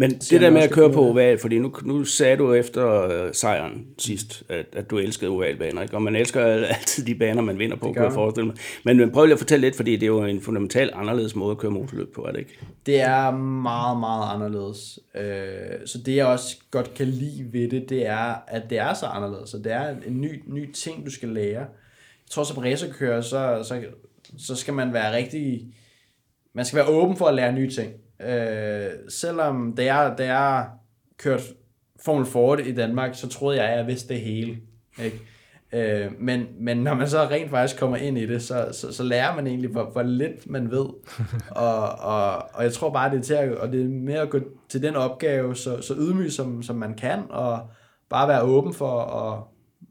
[0.00, 3.34] Men det der med at køre på oval, fordi nu, nu sagde du efter øh,
[3.34, 5.94] sejren sidst, at, at du elskede ovalbaner, ikke?
[5.94, 6.44] og man elsker
[6.78, 8.56] altid de baner, man vinder på, Det kan jeg forestille mig.
[8.84, 11.50] Men, men prøv lige at fortælle lidt, fordi det er jo en fundamentalt anderledes måde
[11.50, 12.58] at køre motorløb på, er det ikke?
[12.86, 14.98] Det er meget, meget anderledes.
[15.14, 18.94] Øh, så det jeg også godt kan lide ved det, det er, at det er
[18.94, 19.50] så anderledes.
[19.50, 21.58] Så det er en ny, ny ting, du skal lære.
[21.58, 23.82] Jeg tror, som racerkører, så, så,
[24.38, 25.66] så skal man være rigtig...
[26.54, 27.92] Man skal være åben for at lære nye ting.
[28.22, 30.66] Øh, selvom da jeg, da jeg
[31.18, 31.44] kørte
[32.04, 34.58] Formel Ford i Danmark, så troede jeg, at jeg vidste det hele.
[35.04, 35.20] Ikke?
[35.72, 39.02] Øh, men, men når man så rent faktisk kommer ind i det, så, så, så
[39.02, 40.86] lærer man egentlig, hvor, hvor lidt man ved.
[41.50, 44.30] og, og, og jeg tror bare, det er, til at, og det er med at
[44.30, 47.70] gå til den opgave, så, så ydmyg som, som man kan, og
[48.10, 49.42] bare være åben for, at,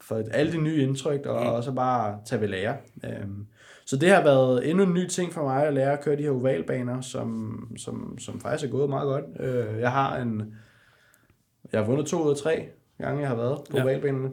[0.01, 2.75] for alle de nye indtryk, og, og så bare tage ved lære.
[3.03, 3.47] Øhm,
[3.87, 6.21] så det har været endnu en ny ting for mig at lære at køre de
[6.21, 9.25] her ovalbaner, som, som, som faktisk er gået meget godt.
[9.39, 10.53] Øh, jeg har en,
[11.71, 12.69] jeg har vundet to ud af tre
[13.01, 13.83] gange, jeg har været på ja.
[13.83, 14.29] Ovalbanerne.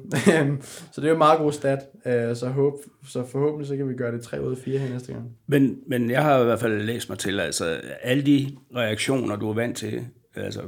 [0.93, 1.79] så det er jo meget god stat.
[2.07, 2.75] Øh, så, håb,
[3.07, 5.37] så forhåbentlig så kan vi gøre det tre ud af fire her næste gang.
[5.47, 9.51] Men, men jeg har i hvert fald læst mig til, altså alle de reaktioner, du
[9.51, 10.63] er vant til, altså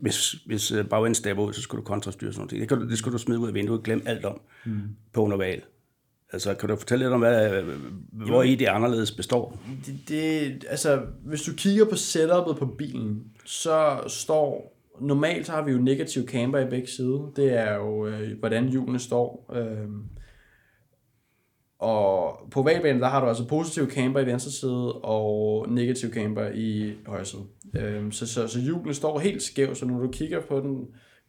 [0.00, 2.60] hvis, hvis øh, bagenden stepper ud, så skulle du kontrastyre sådan noget.
[2.60, 4.80] Det, kan du, det skulle du smide ud af vinduet, glem alt om mm.
[5.12, 5.62] på en oval.
[6.32, 7.62] Altså, kan du fortælle lidt om, hvad,
[8.12, 9.58] hvor i det anderledes består?
[9.86, 15.62] Det, det, altså, hvis du kigger på setupet på bilen, så står, normalt så har
[15.62, 17.32] vi jo negativ camber i begge sider.
[17.36, 19.54] Det er jo, øh, hvordan hjulene står.
[19.54, 19.88] Øh,
[21.78, 26.50] og på valgbanen, der har du altså positiv camber i venstre side, og negativ camber
[26.54, 27.42] i højre side.
[27.76, 30.86] Øh, så, så, så hjulene står helt skævt, så når du kigger på den,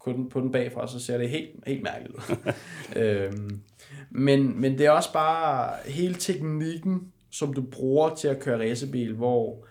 [0.07, 2.53] på den, på den bagfra, så ser det helt, helt mærkeligt ud.
[3.01, 3.61] øhm,
[4.09, 9.13] men, men det er også bare hele teknikken, som du bruger til at køre racerbil,
[9.13, 9.65] hvor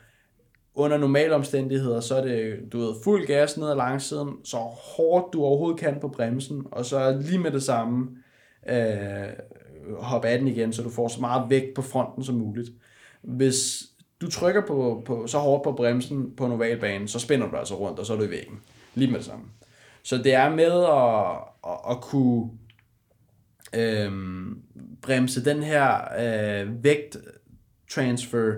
[0.74, 4.56] under normale omstændigheder, så er det, du ved, fuld gas ned ad langsiden, så
[4.96, 8.08] hårdt du overhovedet kan på bremsen, og så lige med det samme
[8.68, 9.28] øh,
[9.98, 12.70] hoppe af den igen, så du får så meget vægt på fronten som muligt.
[13.22, 13.82] Hvis
[14.20, 17.74] du trykker på, på, så hårdt på bremsen på en ovalbane, så spænder du altså
[17.74, 18.60] rundt, og så er du i væggen.
[18.94, 19.44] Lige med det samme.
[20.06, 22.50] Så det er med at, at, at kunne
[23.74, 24.62] øhm,
[25.02, 27.16] bremse den her øh, vægt
[27.90, 28.52] transfer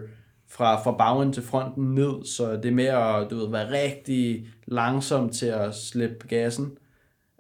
[0.48, 4.46] fra, fra bagenden til fronten ned, så det er med at du ved, være rigtig
[4.66, 6.78] langsom til at slippe gassen.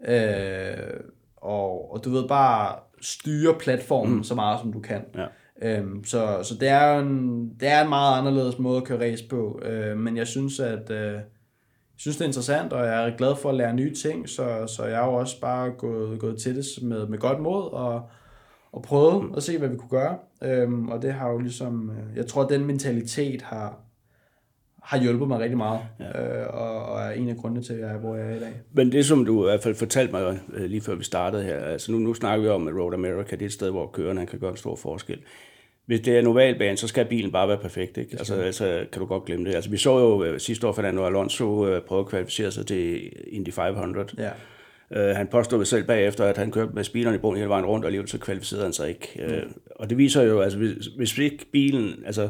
[0.08, 1.00] Øh,
[1.36, 4.24] og, og du ved bare styre platformen mm.
[4.24, 5.04] så meget som du kan.
[5.14, 5.26] Ja.
[5.62, 9.28] Øhm, så så det, er en, det er en meget anderledes måde at køre race
[9.28, 11.20] på, øh, men jeg synes, at øh,
[11.98, 14.84] synes, det er interessant, og jeg er glad for at lære nye ting, så, så
[14.84, 18.02] jeg har jo også bare gået, gået til det med, med godt mod, og,
[18.72, 20.18] og prøvet at se, hvad vi kunne gøre.
[20.42, 23.78] Øhm, og det har jo ligesom, øh, jeg tror, at den mentalitet har,
[24.82, 26.40] har hjulpet mig rigtig meget, ja.
[26.40, 28.40] øh, og, og er en af grundene til, at jeg er, hvor jeg er i
[28.40, 28.60] dag.
[28.72, 31.56] Men det, som du i hvert fald fortalte mig øh, lige før vi startede her,
[31.56, 34.26] altså nu, nu snakker vi om, at Road America det er et sted, hvor køreren
[34.26, 35.18] kan gøre en stor forskel.
[35.88, 37.96] Hvis det er en ovalbane, så skal bilen bare være perfekt.
[37.96, 38.16] Ikke?
[38.18, 39.54] Altså, altså, kan du godt glemme det.
[39.54, 43.12] Altså, vi så jo øh, sidste år, Fernando Alonso øh, prøvede at kvalificere sig til
[43.26, 44.06] Indy 500.
[44.18, 44.30] Ja.
[44.90, 47.84] Uh, han påstod selv bagefter, at han kørte med speederen i bunden hele vejen rundt,
[47.84, 49.08] og alligevel så kvalificerede han sig ikke.
[49.16, 49.34] Mm.
[49.34, 52.28] Uh, og det viser jo, altså hvis, hvis ikke bilen, altså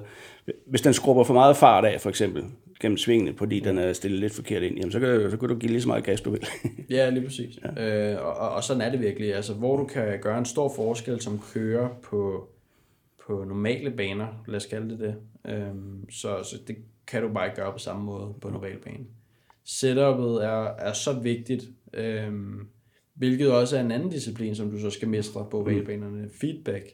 [0.67, 2.45] hvis den skrubber for meget fart af, for eksempel,
[2.81, 3.65] gennem svingene, fordi mm.
[3.65, 5.89] den er stillet lidt forkert ind, jamen så kan, så kan du give lige så
[5.89, 6.47] meget gas, du vil.
[6.91, 7.59] ja, lige præcis.
[7.77, 8.13] Ja.
[8.15, 9.35] Øh, og, og, og sådan er det virkelig.
[9.35, 12.49] Altså, hvor du kan gøre en stor forskel som kører på,
[13.29, 15.17] på normale baner, lad os kalde det det,
[15.53, 19.05] øhm, så, så det kan du bare ikke gøre på samme måde på normal bane.
[19.65, 21.65] Setupet er, er så vigtigt,
[21.95, 22.69] øhm,
[23.15, 26.85] hvilket også er en anden disciplin, som du så skal mestre på ovalbanerne, feedback.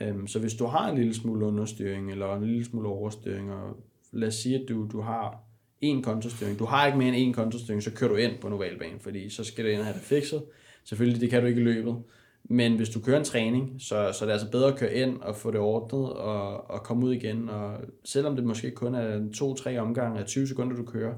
[0.00, 3.76] Øhm, så hvis du har en lille smule understyring, eller en lille smule overstyring, og
[4.12, 5.38] lad os sige, at du, du har
[5.80, 8.52] en kontostyring, du har ikke mere end en kontostyring, så kører du ind på en
[8.52, 10.42] ovalbane, fordi så skal du ind og have det fikset.
[10.84, 11.96] Selvfølgelig, det kan du ikke i løbet.
[12.44, 14.94] Men hvis du kører en træning, så, så det er det altså bedre at køre
[14.94, 17.48] ind og få det ordnet og, og komme ud igen.
[17.48, 21.14] Og selvom det måske kun er to-tre omgange af 20 sekunder, du kører,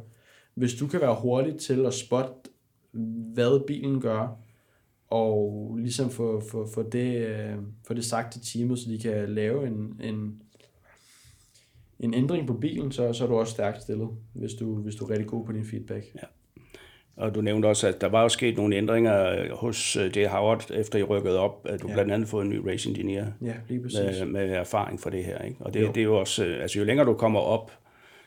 [0.54, 2.50] hvis du kan være hurtig til at spotte,
[3.34, 4.36] hvad bilen gør,
[5.10, 7.56] og ligesom få, få, få, det, øh,
[7.86, 10.42] få det sagt til teamet, så de kan lave en, en,
[12.00, 15.04] en ændring på bilen, så, så er du også stærkt stillet, hvis du, hvis du
[15.04, 16.14] er rigtig god på din feedback.
[16.14, 16.26] Ja.
[17.16, 20.26] Og du nævnte også, at der var jo sket nogle ændringer hos øh, J.
[20.26, 21.66] Howard, efter I rykkede op.
[21.68, 21.94] At du ja.
[21.94, 25.38] blandt andet fået en ny race engineer ja, lige med, med erfaring for det her.
[25.38, 25.56] Ikke?
[25.60, 25.86] Og det, jo.
[25.86, 27.72] det er jo også, øh, altså jo længere du kommer op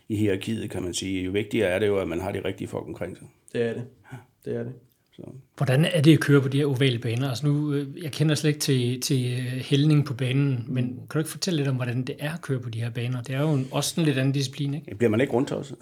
[0.10, 2.68] i hierarkiet, kan man sige, jo vigtigere er det jo, at man har de rigtige
[2.68, 3.28] folk omkring sig.
[3.54, 3.84] Det er det.
[4.46, 4.74] Det er det.
[5.18, 5.24] Så.
[5.58, 7.30] Hvordan er det at køre på de her ovale baner?
[7.30, 11.20] Altså nu, øh, jeg kender slet ikke til, til hældning på banen, men kan du
[11.20, 13.22] ikke fortælle lidt om, hvordan det er at køre på de her baner?
[13.22, 14.96] Det er jo en, også en lidt anden disciplin, ikke?
[14.96, 15.76] Bliver man ikke rundt også?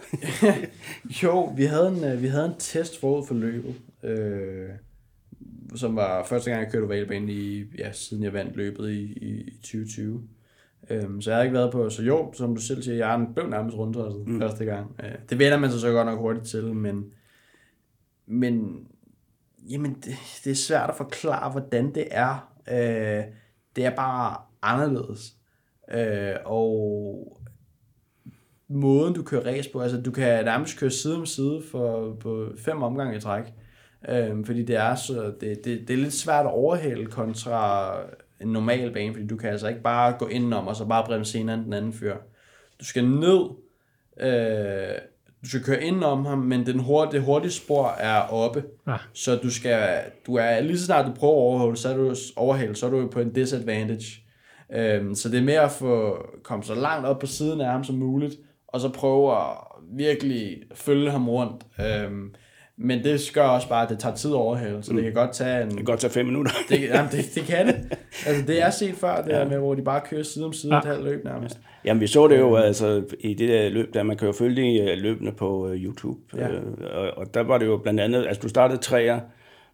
[1.23, 4.69] jo, vi havde en, øh, vi havde en test forud for løbet, øh,
[5.75, 9.01] som var første gang, jeg kørte ovale banen, i, ja, siden jeg vandt løbet i,
[9.01, 10.21] i 2020.
[10.89, 13.49] Øhm, så jeg har ikke været på, så jo, som du selv siger, jeg blev
[13.49, 14.39] nærmest rundt altså, mm.
[14.39, 14.95] første gang.
[15.03, 17.05] Øh, det vender man sig så godt nok hurtigt til, men,
[18.25, 18.85] men
[19.69, 22.53] Jamen, det, det er svært at forklare, hvordan det er.
[22.71, 23.23] Øh,
[23.75, 25.33] det er bare anderledes.
[25.93, 27.41] Øh, og
[28.67, 32.49] måden, du kører race på, altså du kan nærmest køre side om side for, på
[32.57, 33.43] fem omgange i træk.
[34.09, 37.95] Øh, fordi det er, så, det, det, det er lidt svært at overhale kontra
[38.41, 41.39] en normal bane, fordi du kan altså ikke bare gå indenom og så bare bremse
[41.39, 42.15] en den anden fyr.
[42.79, 43.49] Du skal ned,
[44.19, 44.97] øh,
[45.45, 48.63] du skal køre ind om ham, men den hurtige, det hurtige spor er oppe.
[48.87, 48.95] Ja.
[49.13, 52.15] Så du skal, du er, lige så snart du prøver at overhale, så er du,
[52.35, 54.21] overhale, så er du på en disadvantage.
[54.73, 57.83] Øhm, så det er mere at få komme så langt op på siden af ham
[57.83, 58.35] som muligt,
[58.67, 59.57] og så prøve at
[59.97, 61.65] virkelig følge ham rundt.
[61.79, 62.33] Øhm,
[62.77, 64.95] men det gør også bare, at det tager tid at overhale, så mm.
[64.95, 65.67] det kan godt tage en...
[65.67, 66.51] Det kan godt tage fem minutter.
[66.69, 67.75] det, jamen, det, det kan det.
[68.25, 69.45] Altså, det er set før, det ja.
[69.45, 70.79] med, hvor de bare kører side om side ja.
[70.79, 71.59] et halvt løb nærmest.
[71.85, 74.61] Jamen, vi så det jo altså, i det der løb, der man kan jo følge
[74.61, 76.19] de øh, løbende på uh, YouTube.
[76.37, 76.47] Ja.
[76.49, 76.55] Uh,
[76.93, 79.19] og, og, der var det jo blandt andet, altså du startede træer,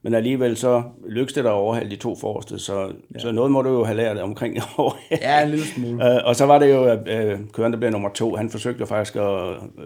[0.03, 3.19] men alligevel så lykkedes det der at overhale de to forreste, så, ja.
[3.19, 5.21] så noget må du jo have lært omkring overhale.
[5.21, 5.95] Ja, en lille smule.
[5.95, 8.79] Uh, og så var det jo, at uh, køren, der blev nummer to, han forsøgte
[8.79, 9.83] jo faktisk at uh,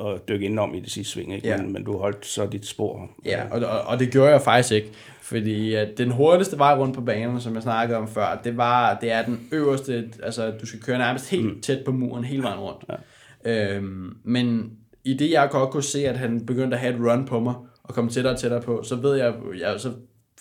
[0.00, 1.48] at dykke indenom i det sidste sving, ikke?
[1.48, 1.56] Ja.
[1.56, 3.10] Men, men du holdt så dit spor.
[3.24, 4.90] Ja, og, og, og det gjorde jeg faktisk ikke,
[5.22, 8.98] fordi at den hurtigste vej rundt på banen, som jeg snakkede om før, det var
[9.00, 11.60] det er den øverste, altså du skal køre nærmest helt mm.
[11.60, 12.84] tæt på muren hele vejen rundt.
[13.44, 13.76] Ja.
[13.76, 14.70] Øhm, men
[15.04, 17.54] i det jeg godt kunne se, at han begyndte at have et run på mig,
[17.82, 19.92] og komme tættere og tættere på, så ved jeg, jeg så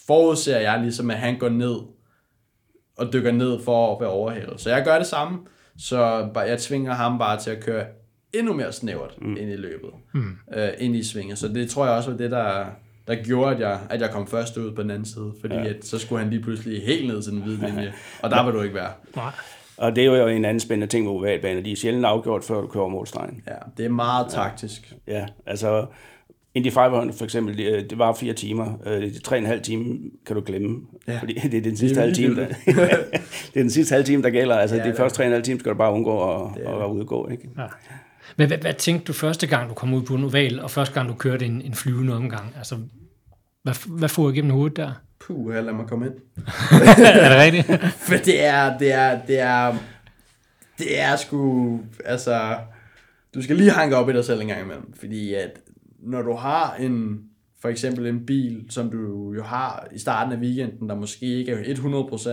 [0.07, 1.75] forudser jeg ligesom, at han går ned
[2.97, 4.61] og dykker ned for at være overhældet.
[4.61, 5.39] Så jeg gør det samme,
[5.77, 7.85] så jeg tvinger ham bare til at køre
[8.33, 9.37] endnu mere snævert mm.
[9.37, 10.37] ind i løbet, mm.
[10.55, 11.37] øh, ind i svinget.
[11.37, 12.65] Så det tror jeg også var det, der,
[13.07, 15.63] der gjorde, at jeg, at jeg kom først ud på den anden side, fordi ja.
[15.63, 18.53] at, så skulle han lige pludselig helt ned til den hvide linje, og der vil
[18.53, 18.91] du ikke være.
[19.15, 19.31] Nej.
[19.77, 21.61] Og det er jo en anden spændende ting med ovalbaner.
[21.61, 23.43] De er sjældent afgjort, før du kører målstregen.
[23.47, 24.93] Ja, det er meget taktisk.
[25.07, 25.85] Ja, altså
[26.53, 28.73] Indy 500 for eksempel, det, det var fire timer.
[28.85, 31.19] Øh, De tre og en halv time kan du glemme, ja.
[31.19, 34.29] fordi det er den sidste halve time, der, det er den sidste halve time, der
[34.29, 34.55] gælder.
[34.55, 36.33] Altså Ja, ja, de det- første tre og en halv time skal du bare undgå
[36.35, 37.27] at, at udgå.
[37.31, 37.49] Ikke?
[37.57, 37.63] Ja.
[38.39, 40.93] Men hvad, hvad tænkte du første gang, du kom ud på en oval, og første
[40.93, 42.53] gang, du kørte en, en flyvende omgang?
[42.57, 42.75] Altså,
[43.63, 44.91] hvad, hvad får igennem hovedet der?
[45.19, 46.13] Puh, lad mig komme ind.
[46.97, 47.81] er det rigtigt?
[48.07, 49.75] For det er, det er, det er,
[50.77, 52.57] det er sgu, altså,
[53.33, 55.59] du skal lige hanke op i dig selv en gang imellem, fordi at
[55.99, 57.19] når du har en,
[57.61, 61.51] for eksempel en bil, som du jo har i starten af weekenden, der måske ikke
[61.51, 62.29] er 100%,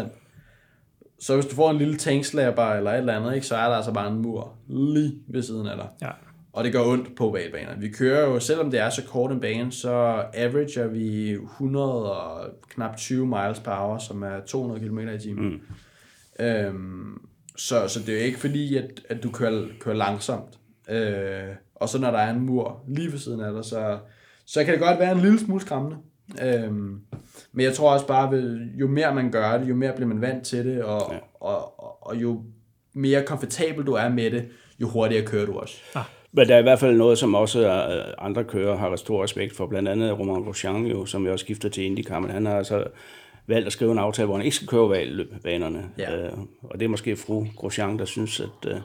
[1.18, 3.76] så hvis du får en lille tankslapper eller et eller andet, ikke, så er der
[3.76, 5.88] altså bare en mur lige ved siden af dig.
[6.02, 6.10] Ja.
[6.52, 7.76] Og det gør ondt på ovalbaner.
[7.78, 12.50] Vi kører jo, selvom det er så kort en bane, så averager vi 100 og
[12.68, 15.50] knap 20 miles per hour, som er 200 km i timen.
[15.50, 16.44] Mm.
[16.44, 17.20] Øhm,
[17.56, 20.58] så, så det er jo ikke fordi, at, at du kører, kører langsomt.
[20.88, 23.98] Øh, og så når der er en mur lige ved siden af dig, så,
[24.46, 25.96] så kan det godt være en lille smule skræmmende.
[26.42, 27.00] Øhm,
[27.56, 28.42] men jeg tror også bare, at
[28.80, 31.18] jo mere man gør det, jo mere bliver man vant til det, og, ja.
[31.40, 32.42] og, og, og jo
[32.94, 34.48] mere komfortabel du er med det,
[34.80, 35.76] jo hurtigere kører du også.
[36.32, 39.56] Men der er i hvert fald noget, som også øh, andre kører har stor respekt
[39.56, 39.66] for.
[39.66, 42.84] Blandt andet Romain Grosjean, jo, som jeg også skifter til IndyCar, men han har altså
[43.46, 45.84] valgt at skrive en aftale, hvor han ikke skal køre valgbanerne.
[45.98, 46.16] Ja.
[46.16, 48.76] Øh, og det er måske fru Grosjean, der synes, at, øh,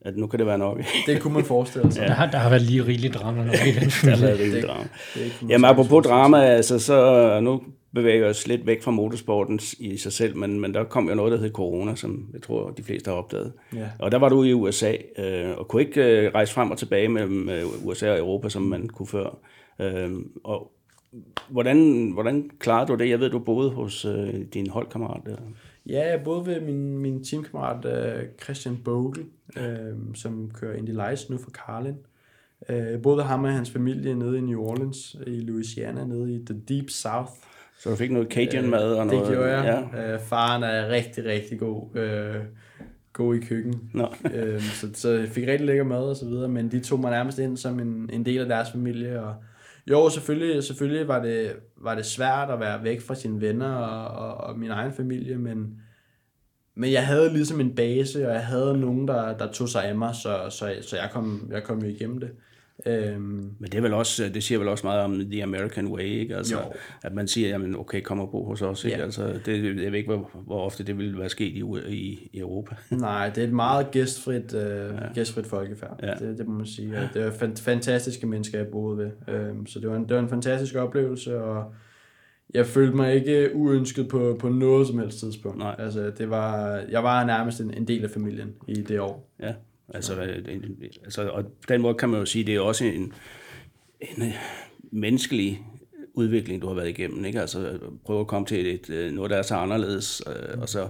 [0.00, 0.80] at nu kan det være nok.
[1.06, 2.02] Det kunne man forestille sig.
[2.08, 4.66] Der, har, der har været lige rigeligt drama, når i den Der har været rigeligt
[4.66, 4.88] drama.
[5.14, 7.62] Det Jamen apropos drama, altså, så nu
[7.94, 11.14] bevæger vi os lidt væk fra motorsporten i sig selv, men, men der kom jo
[11.14, 13.52] noget, der hed corona, som jeg tror, de fleste har opdaget.
[13.74, 13.88] Ja.
[13.98, 17.08] Og der var du i USA, øh, og kunne ikke øh, rejse frem og tilbage
[17.08, 19.38] mellem øh, USA og Europa, som man kunne før.
[19.80, 20.10] Øh,
[20.44, 20.72] og
[21.48, 23.08] hvordan, hvordan klarede du det?
[23.08, 25.20] Jeg ved, du boede hos øh, din holdkammerat.
[25.26, 25.36] Der.
[25.86, 29.24] Ja, jeg boede ved min, min teamkammerat uh, Christian Bogle,
[29.56, 31.94] uh, som kører Indy Lights nu for Carlin.
[32.68, 36.34] Uh, jeg boede ved ham og hans familie nede i New Orleans, i Louisiana, nede
[36.34, 37.32] i The Deep South.
[37.80, 39.26] Så du fik noget Cajun-mad og noget?
[39.26, 39.88] Det gjorde jeg.
[39.94, 40.14] Ja.
[40.14, 42.42] Uh, faren er rigtig, rigtig god, uh,
[43.12, 43.90] god i køkken.
[43.94, 44.06] Nå.
[44.24, 47.10] uh, så, så jeg fik rigtig lækker mad og så videre, men de tog mig
[47.10, 49.22] nærmest ind som en, en del af deres familie.
[49.22, 49.34] Og
[49.86, 54.26] jo, selvfølgelig, selvfølgelig var, det, var det svært at være væk fra sine venner og,
[54.28, 55.80] og, og min egen familie, men,
[56.74, 59.94] men jeg havde ligesom en base, og jeg havde nogen, der, der tog sig af
[59.94, 62.30] mig, så, så, så jeg, kom, jeg kom jo igennem det.
[62.86, 63.22] Øhm,
[63.58, 66.36] Men det, er vel også, det siger vel også meget om the American way, ikke?
[66.36, 66.72] Altså, Jo.
[67.02, 68.96] at man siger, jamen okay, kom og bo hos os, ikke?
[68.96, 69.02] Ja.
[69.04, 72.38] Altså, det, jeg ved ikke, hvor, hvor ofte det ville være sket i, i, i
[72.38, 72.74] Europa.
[72.96, 74.60] Nej, det er et meget gæstfrit, øh,
[74.94, 75.12] ja.
[75.14, 76.00] gæstfrit folkefærd.
[76.02, 76.14] Ja.
[76.26, 76.98] Det, det må man sige.
[76.98, 79.10] Og det fan- fantastiske mennesker, jeg boede ved.
[79.34, 81.74] Øhm, så det var, en, det var en fantastisk oplevelse, og
[82.54, 85.58] jeg følte mig ikke uønsket på, på noget som helst tidspunkt.
[85.58, 85.74] Nej.
[85.78, 89.30] Altså, det var, jeg var nærmest en, en del af familien i det år.
[89.42, 89.52] Ja,
[89.94, 90.14] altså,
[91.04, 93.12] altså, og på den måde kan man jo sige, det er også en,
[94.00, 94.34] en øh,
[94.90, 95.66] menneskelig
[96.14, 97.40] udvikling, du har været igennem, ikke?
[97.40, 100.88] Altså, prøve at komme til et, øh, noget, der er så anderledes, øh, og så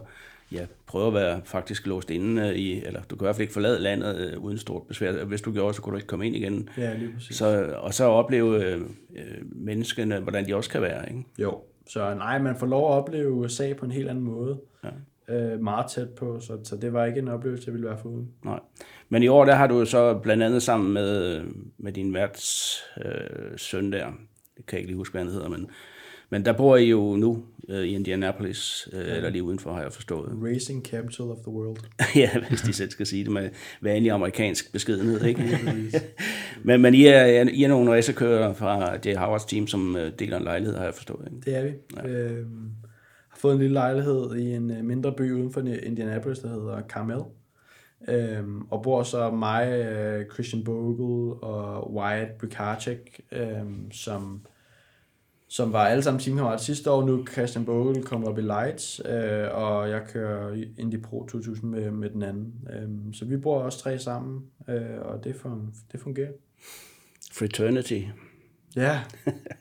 [0.53, 3.53] ja, prøve at være faktisk låst inde i, eller du kan i hvert fald ikke
[3.53, 5.25] forlade landet uden stort besvær.
[5.25, 6.69] Hvis du gjorde, så kunne du ikke komme ind igen.
[6.77, 7.37] Ja, lige præcis.
[7.37, 8.81] Så, og så opleve øh,
[9.43, 11.25] menneskene, hvordan de også kan være, ikke?
[11.39, 14.61] Jo, så nej, man får lov at opleve USA på en helt anden måde.
[14.85, 14.89] Ja.
[15.31, 18.29] Øh, meget tæt på, så, så det var ikke en oplevelse, jeg ville være foruden.
[18.45, 18.61] Nej.
[19.09, 21.41] Men i år, der har du jo så blandt andet sammen med,
[21.79, 24.07] med din værts øh, søn der,
[24.57, 25.67] det kan jeg ikke lige huske, hvad han hedder, men,
[26.31, 29.17] men der bor I jo nu øh, i Indianapolis, øh, ja.
[29.17, 30.33] eller lige udenfor, har jeg forstået.
[30.43, 31.79] Racing Capital of the World.
[32.23, 35.59] ja, hvis de selv skal sige det med vanlig amerikansk beskedenhed, ikke?
[36.65, 40.37] men, men I er, I er nogle racerkører fra Jay Howards team, som øh, deler
[40.37, 41.29] en lejlighed, har jeg forstået.
[41.33, 41.51] Ikke?
[41.51, 41.71] Det er vi.
[41.97, 42.09] Ja.
[42.09, 42.71] Øhm,
[43.41, 47.21] fået en lille lejlighed i en øh, mindre by uden for Indianapolis, der hedder Carmel.
[48.09, 54.47] Øhm, og bor så mig, øh, Christian Bogle og Wyatt Bukarczyk, øhm, som,
[55.49, 57.07] som var alle sammen teamkammerater sidste år.
[57.07, 61.91] Nu Christian Bogle kommet op i Lights, øh, og jeg kører Indy Pro 2000 med,
[61.91, 62.55] med den anden.
[62.73, 66.33] Øhm, så vi bor også tre sammen, øh, og det, fun, det fungerer.
[67.33, 68.03] Fraternity.
[68.77, 69.01] Ja,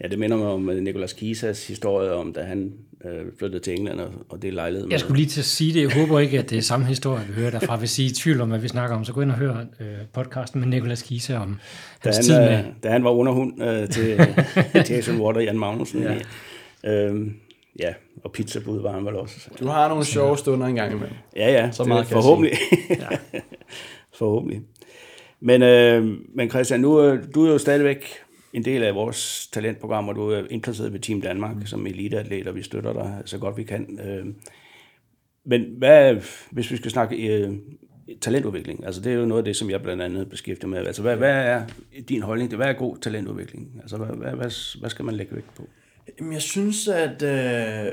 [0.00, 2.74] Ja, det minder mig om øh, Nicolas Kisas historie om, da han
[3.10, 4.92] øh, flyttede til England og, og det lejlighed med.
[4.92, 5.82] Jeg skulle lige til at sige det.
[5.82, 7.76] Jeg håber ikke, at det er samme historie, vi hører derfra.
[7.76, 9.56] Hvis I er i tvivl om, hvad vi snakker om, så gå ind og hør
[9.80, 11.58] øh, podcasten med Nicolas Kise om
[12.04, 12.58] da hans han, tid med.
[12.58, 14.20] øh, da han var underhund øh, til
[14.90, 16.02] Jason Water og Jan Magnussen.
[16.02, 16.14] ja.
[16.92, 17.34] Øhm,
[17.80, 17.94] ja,
[18.24, 19.48] og pizzabud var han vel også.
[19.60, 21.14] du har nogle sjove stunder engang imellem.
[21.36, 22.52] Ja, ja, Så det- meget kan jeg forhåbentlig.
[24.18, 24.60] forhåbentlig.
[25.40, 26.04] Men, øh,
[26.34, 28.06] men Christian, nu, øh, du er jo stadigvæk
[28.56, 31.66] en del af vores talentprogram, og du er indplaceret ved Team Danmark mm.
[31.66, 34.00] som eliteatlet, og vi støtter dig så godt vi kan.
[34.00, 34.26] Øh,
[35.44, 36.16] men hvad,
[36.50, 37.54] hvis vi skal snakke øh,
[38.20, 40.86] talentudvikling, altså det er jo noget af det, som jeg blandt andet beskæftiger med.
[40.86, 41.66] Altså hvad, hvad er
[42.08, 43.78] din holdning til, hvad er god talentudvikling?
[43.80, 45.68] Altså hvad, hvad, hvad, hvad skal man lægge vægt på?
[46.18, 47.92] Jamen, jeg synes, at øh,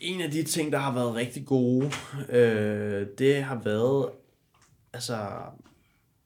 [0.00, 1.90] en af de ting, der har været rigtig gode,
[2.30, 4.08] øh, det har været,
[4.92, 5.16] altså,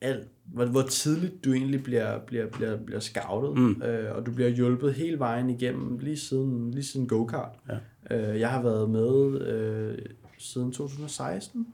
[0.02, 3.82] alt, hvor, hvor tidligt du egentlig bliver, bliver, bliver, bliver scoutet, mm.
[3.82, 7.58] øh, og du bliver hjulpet hele vejen igennem, lige siden, lige siden go-kart.
[7.68, 7.76] Ja.
[8.16, 9.98] Øh, jeg har været med øh,
[10.38, 11.66] siden 2016,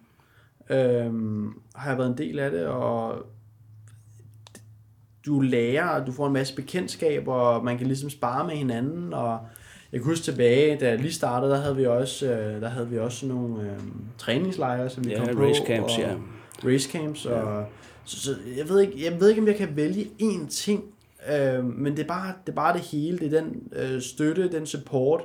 [0.71, 0.77] øh,
[1.75, 3.27] har jeg været en del af det, og
[5.27, 9.39] du lærer, du får en masse bekendtskaber, og man kan ligesom spare med hinanden, og
[9.93, 12.89] jeg kan huske tilbage, da jeg lige startede, der havde vi også, øh, der havde
[12.89, 13.79] vi også nogle øh,
[14.19, 15.43] træningslejre, som vi ja, kom på.
[15.43, 16.15] Racecamps, og, ja.
[16.65, 17.65] Racecamps, og ja.
[18.09, 20.85] Så, så, jeg, ved ikke, jeg ved ikke, om jeg kan vælge én ting,
[21.33, 23.19] øh, men det er, bare, det er bare det hele.
[23.19, 25.25] Det er den øh, støtte, den support,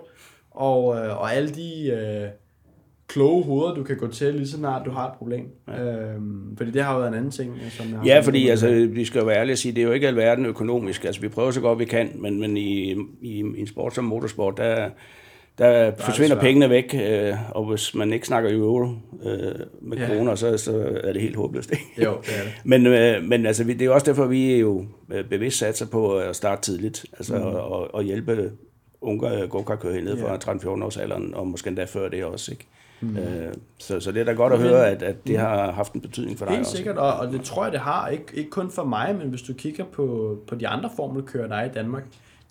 [0.51, 1.87] og, øh, og alle de...
[1.87, 2.29] Øh,
[3.07, 5.47] kloge hoveder, du kan gå til, lige så snart du har et problem.
[5.67, 6.13] Ja.
[6.13, 7.55] Øhm, fordi det har jo været en anden ting.
[7.69, 9.85] Som jeg har ja, fordi altså, vi skal jo være ærlige at sige, det er
[9.85, 11.05] jo ikke alverden økonomisk.
[11.05, 14.03] Altså, vi prøver så godt vi kan, men, men i, i, i en sport som
[14.03, 14.89] motorsport, der,
[15.57, 18.87] der, der forsvinder pengene væk, øh, og hvis man ikke snakker euro
[19.23, 20.07] øh, med ja.
[20.07, 21.71] kroner, så, så er det helt håbløst.
[21.71, 21.83] Ikke?
[22.03, 22.53] Jo, det er det.
[22.71, 26.17] men, øh, men altså, det er også derfor, vi er jo øh, bevidst satser på
[26.17, 27.43] at starte tidligt, altså mm.
[27.43, 28.51] og, og hjælpe
[29.01, 32.51] unge go-kart-kører ned fra 13-14 års alderen, og måske endda før det også.
[32.51, 32.67] Ikke?
[33.01, 33.17] Mm.
[33.17, 35.93] Øh, så, så det er da godt at men, høre, at, at det har haft
[35.93, 36.75] en betydning for dig Helt også.
[36.75, 38.07] sikkert, og, og det tror jeg, det har.
[38.07, 41.55] Ikke, ikke kun for mig, men hvis du kigger på, på de andre formelkører, der
[41.55, 42.03] er i Danmark,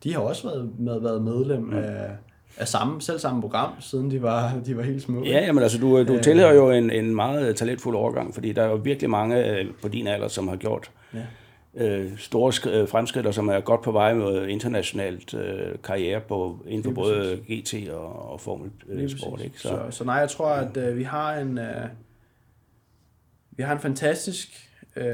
[0.05, 1.75] de har også været, med, været medlem mm.
[1.75, 2.11] af,
[2.57, 5.25] af samme, selv samme program, siden de var, de var helt små.
[5.25, 8.69] Ja, jamen altså, du, du tilhører jo en, en meget talentfuld overgang, fordi der er
[8.69, 11.21] jo virkelig mange øh, på din alder, som har gjort ja
[11.75, 16.21] øh, store sk- øh, fremskridt, og som er godt på vej med internationalt øh, karriere
[16.21, 19.41] på, inden for både GT og, og Formel øh, Sport.
[19.41, 19.59] Ikke?
[19.61, 19.69] Så.
[19.69, 21.89] Så, så nej, jeg tror, at øh, vi har en øh,
[23.51, 25.07] vi har en fantastisk øh,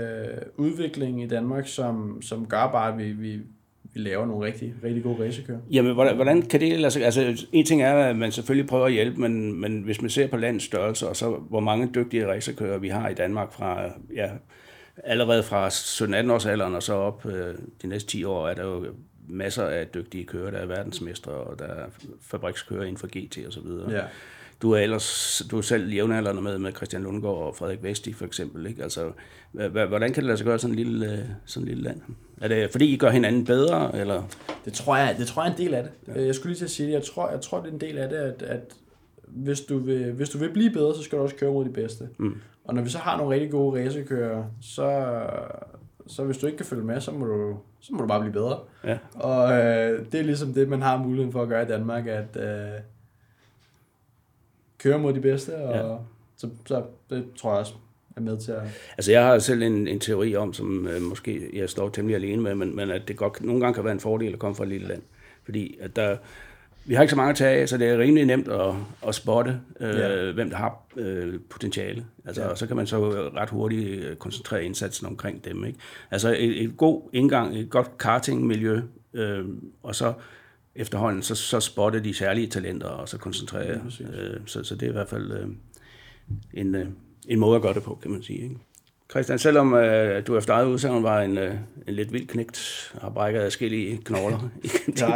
[0.57, 3.41] udvikling i Danmark, som, som gør bare, at vi, vi,
[3.99, 5.59] vi laver nogle rigtig, rigtig gode racerkører.
[5.71, 8.93] Jamen, hvordan, hvordan kan det altså, altså, en ting er, at man selvfølgelig prøver at
[8.93, 12.79] hjælpe, men, men hvis man ser på landets størrelse, og så hvor mange dygtige racerkører
[12.79, 14.29] vi har i Danmark fra, ja,
[15.05, 18.65] allerede fra 17-18 års alderen og så op øh, de næste 10 år, er der
[18.65, 18.87] jo
[19.29, 21.87] masser af dygtige kører, der er verdensmestre, og der er
[22.21, 23.93] fabrikskører inden for GT og så videre.
[23.93, 24.03] Ja.
[24.63, 28.25] Du er ellers du er selv jævnaldrende med, med Christian Lundgaard og Frederik Vesti for
[28.25, 28.67] eksempel.
[28.67, 28.83] Ikke?
[28.83, 29.11] Altså,
[29.53, 32.01] hvordan kan det lade sig gøre sådan en lille, øh, sådan en lille land?
[32.41, 33.99] Er det fordi, I gør hinanden bedre?
[34.01, 34.23] Eller?
[34.65, 35.93] Det, tror jeg, det tror jeg er en del af det.
[36.15, 36.25] Ja.
[36.25, 36.93] Jeg skulle lige til at sige det.
[36.93, 38.75] Jeg tror, jeg tror, det er en del af det, at, at
[39.27, 41.71] hvis, du vil, hvis du vil blive bedre, så skal du også køre mod de
[41.71, 42.09] bedste.
[42.19, 42.35] Mm.
[42.65, 45.07] Og når vi så har nogle rigtig gode racerkører, så,
[46.07, 48.33] så hvis du ikke kan følge med, så må du, så må du bare blive
[48.33, 48.59] bedre.
[48.85, 48.99] Ja.
[49.15, 52.37] Og øh, det er ligesom det, man har muligheden for at gøre i Danmark, at
[52.37, 52.81] øh,
[54.79, 55.97] køre mod de bedste, og ja.
[56.37, 57.75] så, så det tror jeg også
[58.17, 58.63] er med til at...
[58.99, 62.43] Altså jeg har selv en, en teori om, som øh, måske jeg står temmelig alene
[62.43, 64.65] med, men, men at det godt, nogle gange kan være en fordel at komme fra
[64.65, 65.03] et lille land.
[65.45, 66.17] Fordi at der,
[66.85, 68.75] vi har ikke så mange at tage af, så det er rimelig nemt at,
[69.07, 70.33] at spotte, øh, ja.
[70.33, 72.05] hvem der har øh, potentiale.
[72.25, 72.49] Altså, ja.
[72.49, 75.65] Og så kan man så ret hurtigt øh, koncentrere indsatsen omkring dem.
[75.65, 75.79] Ikke?
[76.11, 78.81] Altså et, et god indgang, et godt kartingmiljø,
[79.15, 79.45] øh,
[79.83, 80.13] og så
[80.75, 83.81] efterhånden så, så spotte de særlige talenter, og så koncentrere.
[84.01, 85.47] Ja, øh, så, så det er i hvert fald øh,
[86.55, 86.87] en, øh,
[87.29, 88.43] en måde at gøre det på, kan man sige.
[88.43, 88.57] Ikke?
[89.11, 91.55] Christian, selvom øh, du efter eget udsagn var en, øh,
[91.89, 94.39] en lidt vild knægt og brækket afskillige knogler.
[94.99, 95.11] ja,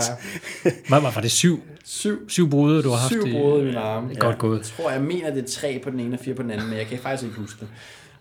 [0.64, 0.70] ja.
[0.88, 1.60] var, var det syv?
[1.84, 3.12] Syv, syv brud, du har haft?
[3.12, 4.08] Syv brud i min arme.
[4.08, 4.18] Ja.
[4.18, 4.58] Godt gået.
[4.58, 6.68] Jeg tror, jeg mener, det er tre på den ene og fire på den anden,
[6.68, 7.68] men jeg kan faktisk ikke huske det.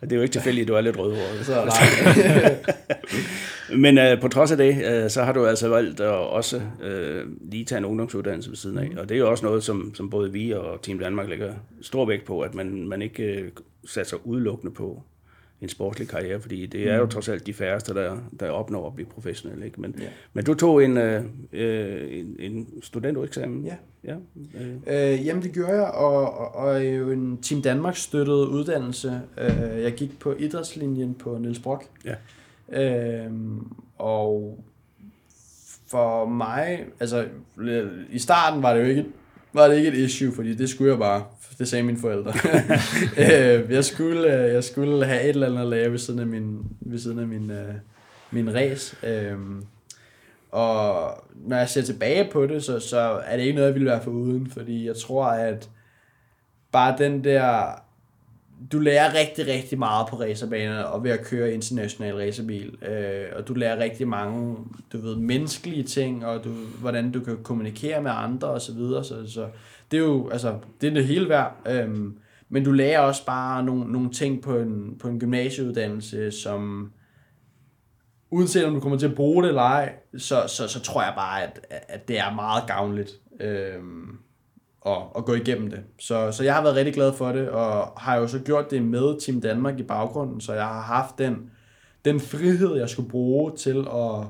[0.02, 1.46] Det er jo ikke tilfældigt, at du er lidt rødhåret.
[1.46, 1.54] Så,
[3.78, 7.26] Men øh, på trods af det, øh, så har du altså valgt at også øh,
[7.42, 8.90] lige tage en ungdomsuddannelse ved siden af.
[8.98, 12.06] Og det er jo også noget, som, som både vi og Team Danmark lægger stor
[12.06, 13.52] vægt på, at man, man ikke øh,
[13.86, 15.04] satser udelukkende på
[15.62, 17.10] en sportslig karriere, fordi det er jo mm.
[17.10, 19.66] trods alt de færreste, der, der opnår at blive professionelle.
[19.66, 19.82] Ikke?
[19.82, 20.08] Men, ja.
[20.34, 23.66] men du tog en, øh, en, en studentereksamen.
[23.66, 23.76] Ja.
[24.04, 24.16] ja
[24.88, 25.14] øh.
[25.14, 29.22] Øh, jamen det gjorde jeg, og, og, og jo en Team Danmark støttet uddannelse.
[29.38, 31.86] Øh, jeg gik på idrætslinjen på Niels Brock.
[32.06, 32.16] Ja.
[32.72, 33.32] Øh,
[33.98, 34.64] og
[35.88, 37.26] for mig, altså
[38.10, 39.06] i starten var det jo ikke
[39.54, 41.24] var det ikke et issue, fordi det skulle jeg bare.
[41.60, 42.34] Det sagde mine forældre.
[43.18, 46.28] Øh, jeg, skulle, øh, jeg skulle have et eller andet at lave ved siden af
[46.28, 47.76] min, ved siden af min, uh,
[48.32, 48.96] min race.
[49.34, 49.66] Um,
[50.52, 53.90] og når jeg ser tilbage på det, så, så er det ikke noget, jeg ville
[53.90, 55.70] være for uden, fordi jeg tror, at
[56.72, 57.66] bare den der
[58.72, 62.84] du lærer rigtig, rigtig meget på racerbaner og ved at køre international racerbil.
[62.84, 64.58] Øh, og du lærer rigtig mange,
[64.94, 66.50] du ved, menneskelige ting, og du,
[66.80, 69.04] hvordan du kan kommunikere med andre og så videre.
[69.04, 69.48] Så, så
[69.92, 71.56] det er jo, altså, det er det hele værd.
[71.70, 71.90] Øh,
[72.50, 76.92] men du lærer også bare nogle, nogle ting på en, på en gymnasieuddannelse, som
[78.32, 81.14] uanset om du kommer til at bruge det eller ej, så, så, så tror jeg
[81.16, 83.12] bare, at, at det er meget gavnligt.
[83.40, 83.80] Øh,
[84.86, 85.80] at, at gå igennem det.
[86.00, 88.84] Så, så jeg har været rigtig glad for det, og har jo så gjort det
[88.84, 91.52] med Team Danmark i baggrunden, så jeg har haft den,
[92.06, 94.28] den frihed, jeg skulle bruge til at,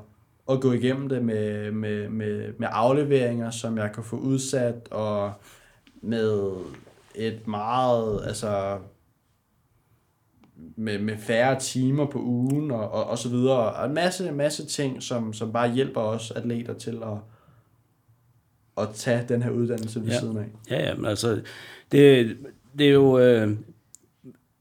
[0.50, 5.32] at gå igennem det med, med, med, med afleveringer, som jeg kan få udsat, og
[6.02, 6.52] med
[7.14, 8.78] et meget, altså
[10.76, 13.72] med, med færre timer på ugen og, og, og så videre.
[13.72, 17.18] Og en masse, masse ting, som, som bare hjælper os atleter til at,
[18.78, 20.20] at tage den her uddannelse ved ja.
[20.20, 20.46] siden af.
[20.70, 21.40] Ja, ja, men altså,
[21.92, 22.36] det,
[22.78, 23.56] det er jo, øh,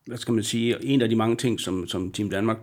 [0.05, 2.57] hvad skal man sige, en af de mange ting, som, som Team Danmark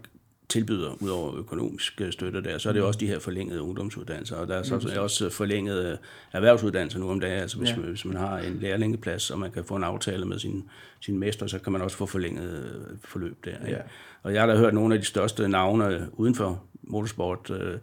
[0.48, 4.48] tilbyder, udover økonomisk støtte der, så er det jo også de her forlængede ungdomsuddannelser, og
[4.48, 5.02] der er så mm.
[5.02, 5.98] også forlængede
[6.32, 7.76] erhvervsuddannelser nu om dagen, altså hvis, ja.
[7.76, 10.68] man, hvis man har en lærlingeplads, og man kan få en aftale med sin,
[11.00, 13.50] sin mester, så kan man også få forlænget forløb der.
[13.50, 13.70] Ikke?
[13.70, 13.82] Ja.
[14.22, 17.78] Og jeg har da hørt nogle af de største navne uden for motorsport, øh,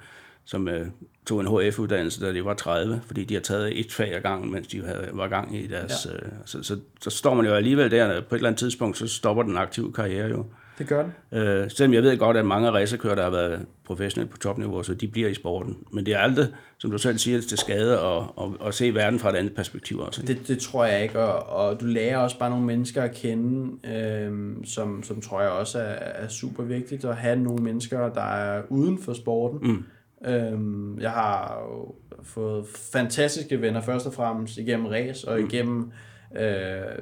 [0.46, 0.88] som øh,
[1.26, 4.52] tog en HF-uddannelse, da de var 30, fordi de har taget et fag ad gangen,
[4.52, 6.08] mens de havde, var gang i deres...
[6.12, 6.16] Ja.
[6.16, 9.08] Øh, så, så, så står man jo alligevel der, på et eller andet tidspunkt, så
[9.08, 10.46] stopper den aktive karriere jo.
[10.78, 11.40] Det gør den.
[11.40, 14.94] Øh, selvom jeg ved godt, at mange racerkører, der har været professionelle på topniveau, så
[14.94, 15.78] de bliver i sporten.
[15.92, 19.20] Men det er aldrig, som du selv siger, til skade at, at, at se verden
[19.20, 20.22] fra et andet perspektiv også.
[20.22, 23.88] Det, det tror jeg ikke, og, og du lærer også bare nogle mennesker at kende,
[23.96, 25.84] øh, som, som tror jeg også er,
[26.24, 29.60] er super vigtigt, at have nogle mennesker, der er uden for sporten.
[29.72, 29.84] Mm
[30.26, 35.46] Øhm, jeg har jo fået fantastiske venner, først og fremmest igennem race og mm.
[35.46, 35.92] igennem
[36.38, 36.98] øh,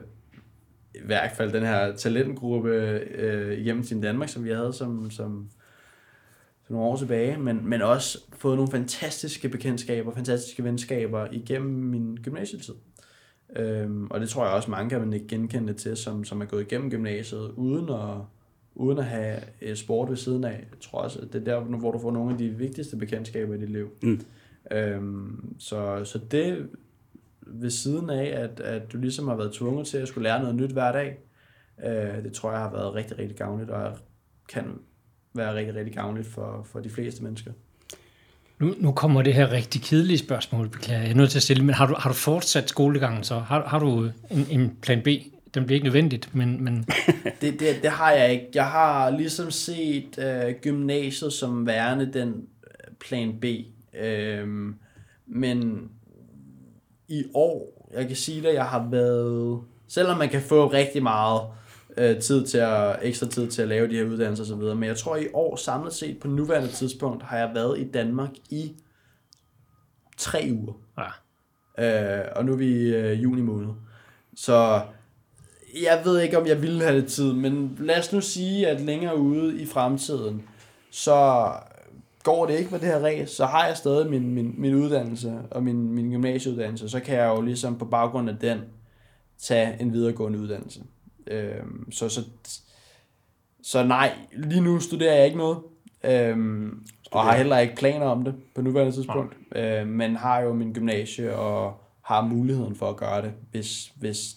[0.95, 5.49] i hvert fald den her talentgruppe øh, igennem Team Danmark, som vi havde som, som,
[6.67, 12.17] som nogle år tilbage, men, men også fået nogle fantastiske bekendtskaber, fantastiske venskaber igennem min
[12.23, 12.73] gymnasietid.
[13.55, 16.89] Øhm, og det tror jeg også mange kan genkende til, som, som er gået igennem
[16.89, 18.17] gymnasiet, uden at,
[18.75, 20.49] uden at have øh, sport ved siden af.
[20.71, 23.53] Jeg tror også, at det er der, hvor du får nogle af de vigtigste bekendtskaber
[23.53, 23.89] i dit liv.
[24.03, 24.21] Mm.
[24.71, 26.69] Øhm, så, så det
[27.47, 30.55] ved siden af, at, at du ligesom har været tvunget til at skulle lære noget
[30.55, 31.17] nyt hver dag,
[31.85, 33.97] øh, det tror jeg har været rigtig, rigtig gavnligt, og
[34.49, 34.65] kan
[35.33, 37.51] være rigtig, rigtig gavnligt for, for de fleste mennesker.
[38.59, 41.65] Nu, nu kommer det her rigtig kedelige spørgsmål, beklager jeg er nødt til at stille,
[41.65, 43.39] men har du, har du fortsat skolegangen så?
[43.39, 45.07] Har, har du en, en plan B?
[45.53, 46.63] Den bliver ikke nødvendigt, men...
[46.63, 46.87] men...
[47.41, 48.47] det, det, det har jeg ikke.
[48.53, 53.45] Jeg har ligesom set øh, gymnasiet som værende den øh, plan B.
[53.99, 54.75] Øhm,
[55.27, 55.89] men
[57.07, 59.61] i år, jeg kan sige det, jeg har været...
[59.87, 61.41] Selvom man kan få rigtig meget
[61.97, 64.97] øh, tid til at, ekstra tid til at lave de her uddannelser osv., men jeg
[64.97, 68.73] tror i år samlet set på nuværende tidspunkt, har jeg været i Danmark i
[70.17, 70.73] tre uger.
[70.97, 72.21] Ja.
[72.21, 73.69] Øh, og nu er vi i øh, juni måned.
[74.35, 74.81] Så
[75.81, 78.81] jeg ved ikke, om jeg ville have det tid, men lad os nu sige, at
[78.81, 80.43] længere ude i fremtiden,
[80.91, 81.51] så
[82.23, 85.39] går det ikke med det her race, så har jeg stadig min, min, min uddannelse
[85.51, 88.59] og min, min gymnasieuddannelse, så kan jeg jo ligesom på baggrund af den
[89.37, 90.83] tage en videregående uddannelse.
[91.27, 92.21] Øhm, så, så,
[93.63, 95.57] så nej, lige nu studerer jeg ikke noget,
[96.03, 100.53] øhm, og har heller ikke planer om det på nuværende tidspunkt, øhm, men har jo
[100.53, 104.35] min gymnasie og har muligheden for at gøre det, hvis, hvis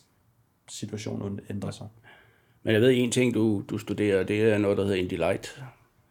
[0.69, 1.87] situationen ændrer sig.
[2.63, 5.63] Men jeg ved en ting, du, du studerer, det er noget, der hedder Indy Light.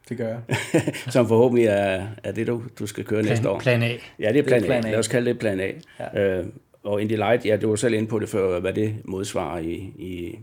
[0.10, 0.42] Det gør jeg.
[1.10, 3.60] Som forhåbentlig er, er det, du, du skal køre plan, næste år.
[3.60, 3.92] Plan A.
[4.20, 4.88] Ja, det er plan, det er plan A.
[4.88, 4.92] A.
[4.92, 5.72] Lad os kalde det plan A.
[6.00, 6.40] Ja.
[6.40, 6.46] Øh,
[6.84, 9.74] og Indy Light, ja, du var selv inde på det før, hvad det modsvarer i,
[9.98, 10.40] i,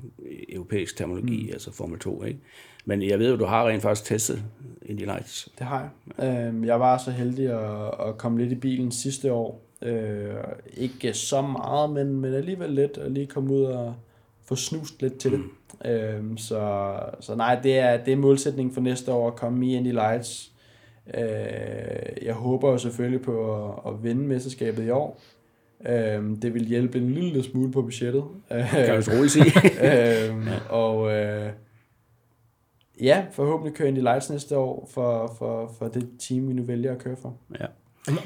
[0.49, 1.53] europæisk terminologi, mm.
[1.53, 2.39] altså Formel 2, ikke?
[2.85, 4.43] Men jeg ved at du har rent faktisk testet
[4.87, 5.49] Indy Lights.
[5.59, 6.53] Det har jeg.
[6.55, 9.72] Øh, jeg var så heldig at, at komme lidt i bilen sidste år.
[9.83, 10.35] Øh,
[10.76, 13.95] ikke så meget, men, men alligevel lidt, at lige komme ud og
[14.45, 15.41] få snust lidt til det.
[15.41, 15.91] Mm.
[15.91, 19.74] Øhm, så, så nej, det er, det er målsætningen for næste år at komme i
[19.76, 20.53] Indy Lights.
[21.14, 25.20] Øh, jeg håber selvfølgelig på at, at vinde mesterskabet i år.
[25.89, 28.24] Øhm, det vil hjælpe en lille smule på budgettet.
[28.49, 29.53] Kan jeg roligt sige.
[30.28, 31.51] øhm, og øh,
[33.01, 36.93] ja, forhåbentlig køre Indy Lights næste år for, for, for det team, vi nu vælger
[36.93, 37.37] at køre for.
[37.61, 37.66] Ja.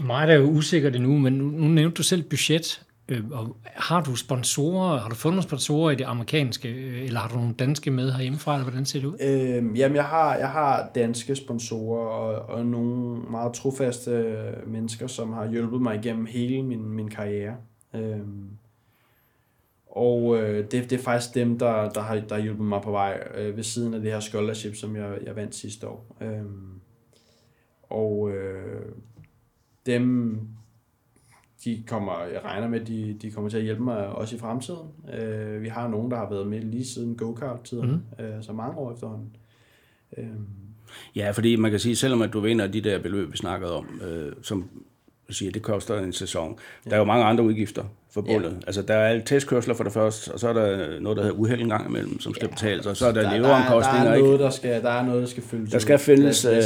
[0.06, 2.82] Meget er jo usikkert endnu, men nu, nu nævnte du selv budget.
[3.08, 7.28] Øh, og har du sponsorer, har du fundet sponsorer i det amerikanske, øh, eller har
[7.28, 9.16] du nogle danske med herhjemmefra, eller hvordan ser det ud?
[9.20, 15.06] Øh, jamen, jeg har, jeg har danske sponsorer, og, og nogle meget trofaste øh, mennesker,
[15.06, 17.56] som har hjulpet mig igennem hele min, min karriere.
[17.94, 18.18] Øh,
[19.86, 22.90] Og øh, det, det er faktisk dem, der, der, har, der har hjulpet mig på
[22.90, 26.16] vej øh, ved siden af det her scholarship, som jeg, jeg vandt sidste år.
[26.20, 26.70] Øhm,
[27.82, 28.82] og øh,
[29.86, 30.38] dem,
[31.64, 34.88] de kommer, jeg regner med, de, de kommer til at hjælpe mig også i fremtiden.
[35.14, 38.24] Øh, vi har nogen, der har været med lige siden go-kart-tiden, mm.
[38.24, 39.36] øh, så mange år efterhånden.
[40.18, 40.46] Øhm,
[41.16, 44.00] Ja, fordi man kan sige, selvom at du vinder de der beløb, vi snakkede om,
[44.08, 44.68] øh, som
[45.30, 46.58] siger, det koster en sæson.
[46.84, 48.50] Der er jo mange andre udgifter forbundet.
[48.50, 48.66] Ja.
[48.66, 51.38] Altså, der er alle testkørsler for det første, og så er der noget, der hedder
[51.38, 54.04] uheld en gang imellem, som skal ja, betales, og så er der, der leveomkostninger.
[54.04, 56.60] Der er, noget, der skal, der er noget, der skal fyldes Der skal findes, øh,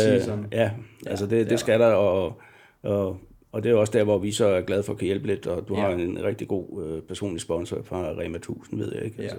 [0.53, 0.71] ja,
[1.07, 2.41] altså det, det skal der, og,
[2.83, 3.18] og,
[3.53, 5.47] og det er også der, hvor vi så er glade for at kan hjælpe lidt,
[5.47, 5.81] og du ja.
[5.81, 9.22] har en rigtig god øh, personlig sponsor fra Rema 1000, ved jeg ikke.
[9.22, 9.39] Altså,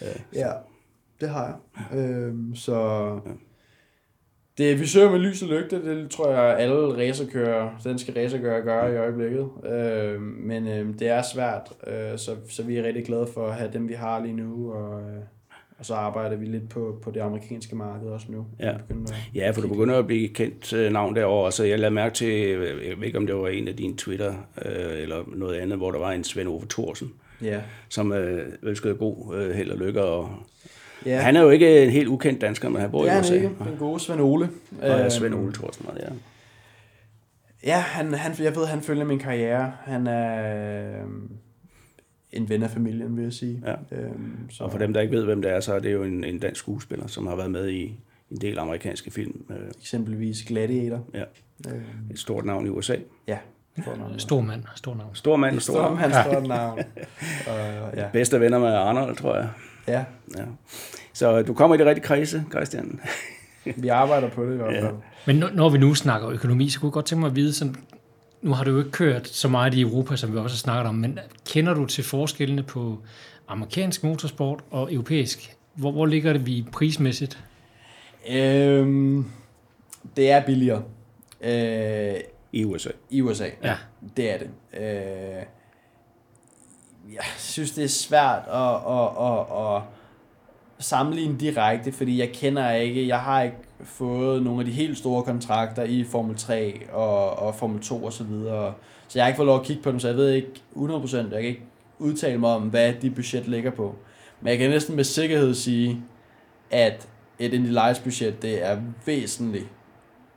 [0.00, 0.08] ja.
[0.08, 0.52] Øh, ja,
[1.20, 1.60] det har
[1.92, 1.98] jeg.
[1.98, 2.74] Øhm, så...
[3.26, 3.32] Ja
[4.58, 8.86] det, vi søger med lys og lygte, det tror jeg alle racerkører, danske racerkører gør
[8.86, 9.48] i øjeblikket.
[9.64, 13.54] Øh, men øh, det er svært, øh, så, så vi er rigtig glade for at
[13.54, 15.22] have dem, vi har lige nu, og, øh,
[15.82, 18.46] og så arbejder vi lidt på, på det amerikanske marked også nu.
[18.60, 21.90] Ja, at ja for du begynder at blive kendt øh, navn derovre, så jeg lader
[21.90, 22.58] mærke til, jeg
[22.98, 25.98] ved ikke om det var en af dine Twitter, øh, eller noget andet, hvor der
[25.98, 27.12] var en Svend Ove Thorsen,
[27.42, 27.60] ja.
[27.88, 30.30] som øh, ønskede god øh, held og lykke, og
[31.06, 31.20] Ja.
[31.20, 33.34] Han er jo ikke en helt ukendt dansker, men han bor ja, i USA.
[33.34, 33.54] Det ikke.
[33.64, 34.50] Den gode Svend Ole.
[34.82, 36.08] Ja, Svend Ole Thorsen, ja.
[37.64, 39.72] Ja, han, han, jeg ved, han følger min karriere.
[39.84, 40.54] Han er
[40.90, 41.08] øh,
[42.32, 43.62] en ven af familien, vil jeg sige.
[43.66, 43.96] Ja.
[43.96, 44.64] Øhm, så.
[44.64, 46.38] Og for dem, der ikke ved, hvem det er, så er det jo en, en
[46.38, 47.82] dansk skuespiller, som har været med i
[48.30, 49.44] en del amerikanske film.
[49.50, 49.56] Øh.
[49.80, 51.04] Eksempelvis Gladiator.
[51.14, 51.24] Ja.
[51.68, 51.82] Øhm.
[52.10, 52.96] Et stort navn i USA.
[53.28, 53.38] Ja.
[53.82, 54.18] Stor, navn.
[54.18, 55.14] stor mand, stor navn.
[55.14, 56.78] Stor mand, stor, stor mand, stor navn.
[56.78, 58.08] uh, ja.
[58.12, 59.48] Bedste venner med Arnold, tror jeg.
[59.88, 60.04] Ja.
[60.38, 60.44] ja.
[61.12, 63.00] Så du kommer i det rigtige kredse, Christian.
[63.76, 64.84] vi arbejder på det i hvert fald.
[64.84, 65.32] Ja.
[65.32, 67.76] Men når vi nu snakker økonomi, så kunne jeg godt tænke mig at vide, sådan,
[68.42, 70.88] nu har du jo ikke kørt så meget i Europa, som vi også har snakket
[70.88, 72.98] om, men kender du til forskellene på
[73.48, 75.56] amerikansk motorsport og europæisk?
[75.74, 77.44] Hvor, hvor ligger det vi prismæssigt?
[78.30, 79.30] Øhm,
[80.16, 80.82] det er billigere.
[81.40, 82.14] Øh,
[82.52, 82.90] I USA.
[83.10, 83.76] I USA, ja.
[84.16, 84.50] Det er det.
[84.74, 85.42] Øh,
[87.14, 89.82] jeg synes, det er svært at, at, at, at
[90.78, 95.22] sammenligne direkte, fordi jeg kender ikke, jeg har ikke fået nogle af de helt store
[95.22, 98.74] kontrakter i Formel 3 og, og Formel 2 og så videre.
[99.08, 101.16] Så jeg har ikke fået lov at kigge på dem, så jeg ved ikke 100%,
[101.16, 101.62] jeg kan ikke
[101.98, 103.94] udtale mig om, hvad de budget ligger på.
[104.40, 106.02] Men jeg kan næsten med sikkerhed sige,
[106.70, 107.08] at
[107.38, 109.68] et Indy Lights budget, det er væsentligt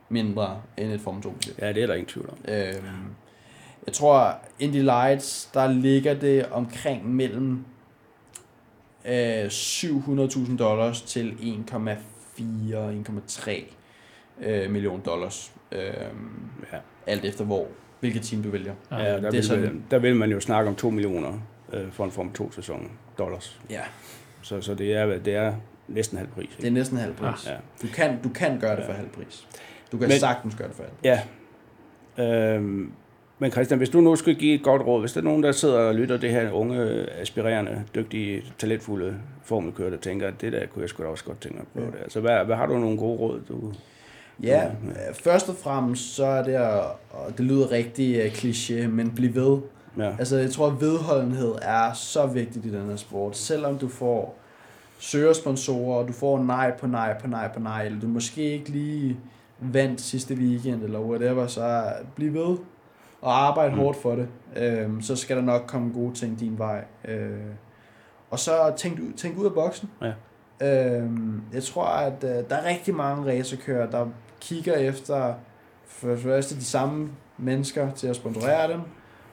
[0.08, 1.58] mindre end et Formel 2 budget.
[1.58, 2.38] Ja, det er der ingen tvivl om.
[2.48, 3.14] Øhm,
[3.86, 7.64] jeg tror, Indy Lights, der ligger det omkring mellem
[9.04, 11.36] øh, 700.000 dollars til
[12.38, 13.50] 1,4-1,3
[14.40, 15.52] øh, million dollars.
[15.72, 15.80] Øh,
[16.72, 16.78] ja.
[17.06, 17.66] Alt efter hvor,
[18.00, 18.74] hvilket team du vælger.
[18.90, 21.38] Ja, der, det vil, sådan, der vil man jo snakke om 2 millioner
[21.72, 23.60] øh, for en Form 2-sæson dollars.
[23.70, 23.82] Ja.
[24.42, 25.54] Så, så det, er, det er
[25.88, 26.44] næsten halv pris.
[26.44, 26.56] Ikke?
[26.56, 27.46] Det er næsten halv pris.
[27.46, 27.56] Ja.
[27.82, 28.88] Du, kan, du kan gøre det ja.
[28.88, 29.46] for halv pris.
[29.92, 31.22] Du kan Men, sagtens gøre det for halv pris.
[32.18, 32.54] Ja.
[32.54, 32.92] Øhm,
[33.38, 35.52] men Christian, hvis du nu skulle give et godt råd, hvis der er nogen, der
[35.52, 39.14] sidder og lytter det her unge, aspirerende, dygtige, talentfulde
[39.44, 41.80] formelkører, der tænker, at det der kunne jeg sgu da også godt tænke mig på.
[41.80, 41.86] Ja.
[41.86, 42.02] Det.
[42.02, 43.72] Altså, hvad, hvad har du nogle gode råd, du...
[44.42, 44.70] Ja, ja,
[45.12, 46.58] først og fremmest så er det,
[47.10, 49.58] og det lyder rigtig uh, kliché, men bliv ved.
[49.98, 50.10] Ja.
[50.18, 53.36] Altså, jeg tror, at vedholdenhed er så vigtigt i den her sport.
[53.36, 54.38] Selvom du får
[54.98, 58.42] søger sponsorer, og du får nej på nej på nej på nej, eller du måske
[58.42, 59.16] ikke lige
[59.60, 62.56] vandt sidste weekend, eller whatever, så bliv ved
[63.20, 63.78] og arbejde mm.
[63.78, 66.84] hårdt for det, øh, så skal der nok komme gode ting din vej.
[67.04, 67.30] Øh,
[68.30, 69.90] og så tænk, tænk ud af boksen.
[70.02, 70.12] Ja.
[70.60, 71.10] Øh,
[71.52, 74.06] jeg tror, at øh, der er rigtig mange racerkører, der
[74.40, 75.34] kigger efter
[75.86, 78.80] for det første de samme mennesker til at sponsorere dem,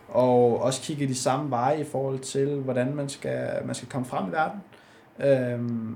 [0.10, 4.06] og også kigger de samme veje i forhold til, hvordan man skal, man skal komme
[4.06, 4.62] frem i verden.
[5.20, 5.96] Øhm,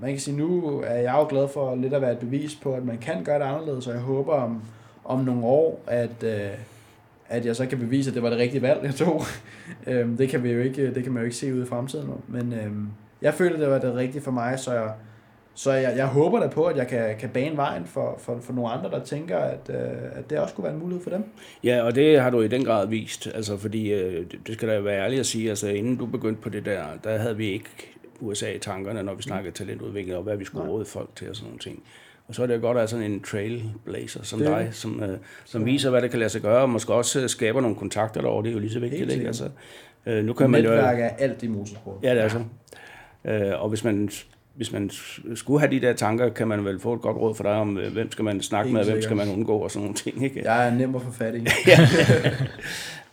[0.00, 2.74] man kan sige, nu er jeg jo glad for lidt at være et bevis på,
[2.74, 4.62] at man kan gøre det anderledes, og jeg håber om,
[5.04, 6.50] om nogle år, at, øh,
[7.28, 9.22] at jeg så kan bevise, at det var det rigtige valg, jeg tog.
[9.86, 12.10] øhm, det, kan vi jo ikke, det kan man jo ikke se ud i fremtiden.
[12.28, 12.88] Men øhm,
[13.22, 14.92] jeg følte, at det var det rigtige for mig, så jeg,
[15.54, 18.52] så jeg, jeg håber da på, at jeg kan, kan bane vejen for, for, for
[18.52, 19.76] nogle andre, der tænker, at, øh,
[20.12, 21.24] at det også kunne være en mulighed for dem.
[21.64, 23.28] Ja, og det har du i den grad vist.
[23.34, 26.48] Altså, fordi øh, det skal da være ærligt at sige, altså inden du begyndte på
[26.48, 27.68] det der, der havde vi ikke
[28.20, 31.36] USA i tankerne, når vi snakkede talentudvikling, og hvad vi skulle råde folk til og
[31.36, 31.82] sådan nogle ting.
[32.28, 34.48] Og så er det godt at have sådan en trailblazer som det.
[34.48, 37.28] dig, som, øh, som viser, hvad det kan lade sig gøre, og måske også øh,
[37.28, 38.42] skaber nogle kontakter derovre.
[38.42, 39.26] Det er jo lige så vigtigt, ikke?
[39.26, 39.48] Altså,
[40.06, 41.96] øh, nu kan man jo, er alt i motorsport.
[42.02, 42.44] Ja, det er så.
[43.24, 44.10] Øh, og hvis man
[44.58, 44.90] hvis man
[45.34, 47.78] skulle have de der tanker, kan man vel få et godt råd for dig om,
[47.78, 48.94] øh, hvem skal man snakke Helt med, sikkert.
[48.94, 50.24] hvem skal man undgå og sådan nogle ting.
[50.24, 50.42] Ikke?
[50.44, 51.38] Jeg er nem at få fat i.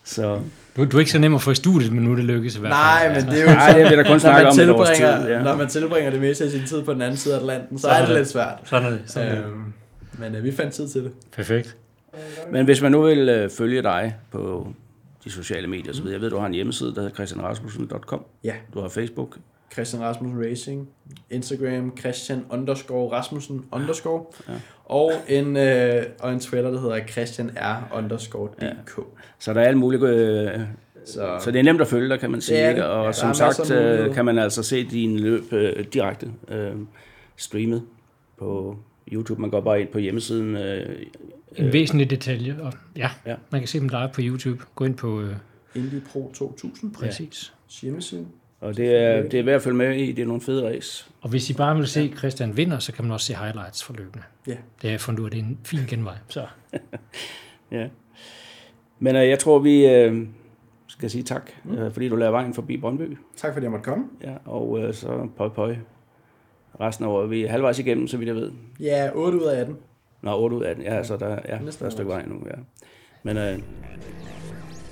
[0.05, 0.39] Så
[0.77, 2.55] Du, du er ikke så nem at få i studiet, men nu er det lykkes
[2.55, 3.13] i hvert fald.
[3.13, 4.75] Nej, men det er jo Nej, det vil der kun når snakke man om et
[4.75, 4.95] års tid.
[4.95, 5.43] tilbringer, Ja.
[5.43, 7.81] når man tilbringer det meste af sin tid på den anden side af Atlanten, så,
[7.81, 8.15] Så er er det det.
[8.17, 8.53] lidt svært.
[8.63, 9.01] Sådan er det.
[9.05, 9.43] Sådan er det.
[9.45, 9.73] Øhm,
[10.19, 11.11] men øh, vi fandt tid til det.
[11.35, 11.75] Perfekt.
[12.51, 14.67] Men hvis man nu vil øh, følge dig på
[15.25, 18.23] de sociale medier osv., jeg ved, du har en hjemmeside, der hedder christianrasmussen.com.
[18.43, 18.53] Ja.
[18.73, 19.37] Du har Facebook.
[19.73, 20.89] Christian Rasmussen Racing,
[21.29, 24.53] Instagram Christian underscore Rasmussen underscore, ja.
[24.85, 28.99] og, en, øh, og en Twitter, der hedder Christian R underscore DK.
[29.39, 30.07] Så der er alle mulige...
[30.07, 30.59] Øh,
[31.05, 32.69] Så, så det er nemt at følge dig, kan man sige.
[32.69, 32.85] Ikke?
[32.85, 36.71] Og Ja, som sagt øh, kan man altså se din løb øh, direkte øh,
[37.35, 37.83] streamet
[38.37, 38.77] på
[39.11, 39.41] YouTube.
[39.41, 40.55] Man går bare ind på hjemmesiden.
[40.57, 40.95] Øh,
[41.55, 42.55] En væsentlig detalje.
[42.61, 43.31] Og ja, Ja.
[43.31, 44.63] ja, man kan se dem live på YouTube.
[44.75, 45.35] Gå ind på øh,
[45.75, 47.53] Indy Pro 2000, præcis.
[47.81, 48.25] hjemmeside.
[48.65, 50.11] Og det er, det er værd at følge med i.
[50.11, 51.05] Det er nogle fede race.
[51.21, 53.93] Og hvis I bare vil se Christian vinder, så kan man også se highlights fra
[53.97, 54.23] løbende.
[54.47, 54.51] Ja.
[54.51, 56.15] Det har jeg fundet ud af, det er en fin genvej.
[56.27, 56.45] Så
[57.71, 57.87] Ja.
[58.99, 60.27] Men øh, jeg tror, vi øh,
[60.87, 61.77] skal sige tak, mm.
[61.77, 63.17] øh, fordi du lader vejen forbi Brøndby.
[63.35, 64.05] Tak fordi jeg måtte komme.
[64.23, 65.75] Ja, og øh, så pøj pøj.
[66.79, 67.29] Resten af året.
[67.29, 68.51] Vi er halvvejs igennem, så vidt jeg ved.
[68.79, 69.77] Ja, 8 ud af 18.
[70.21, 70.83] Nå, 8 ud af den.
[70.83, 72.55] Ja, så der, ja, der er et stykke vej nu, ja.
[73.23, 73.59] Men øh,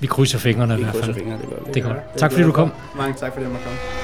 [0.04, 1.20] vi krydser fingrene i vi hvert krydser fald.
[1.24, 1.74] fingre, det.
[1.74, 2.18] Det er godt.
[2.18, 2.74] Tak fordi du kom.
[2.97, 4.03] Mange tak fordi jeg måtte komme.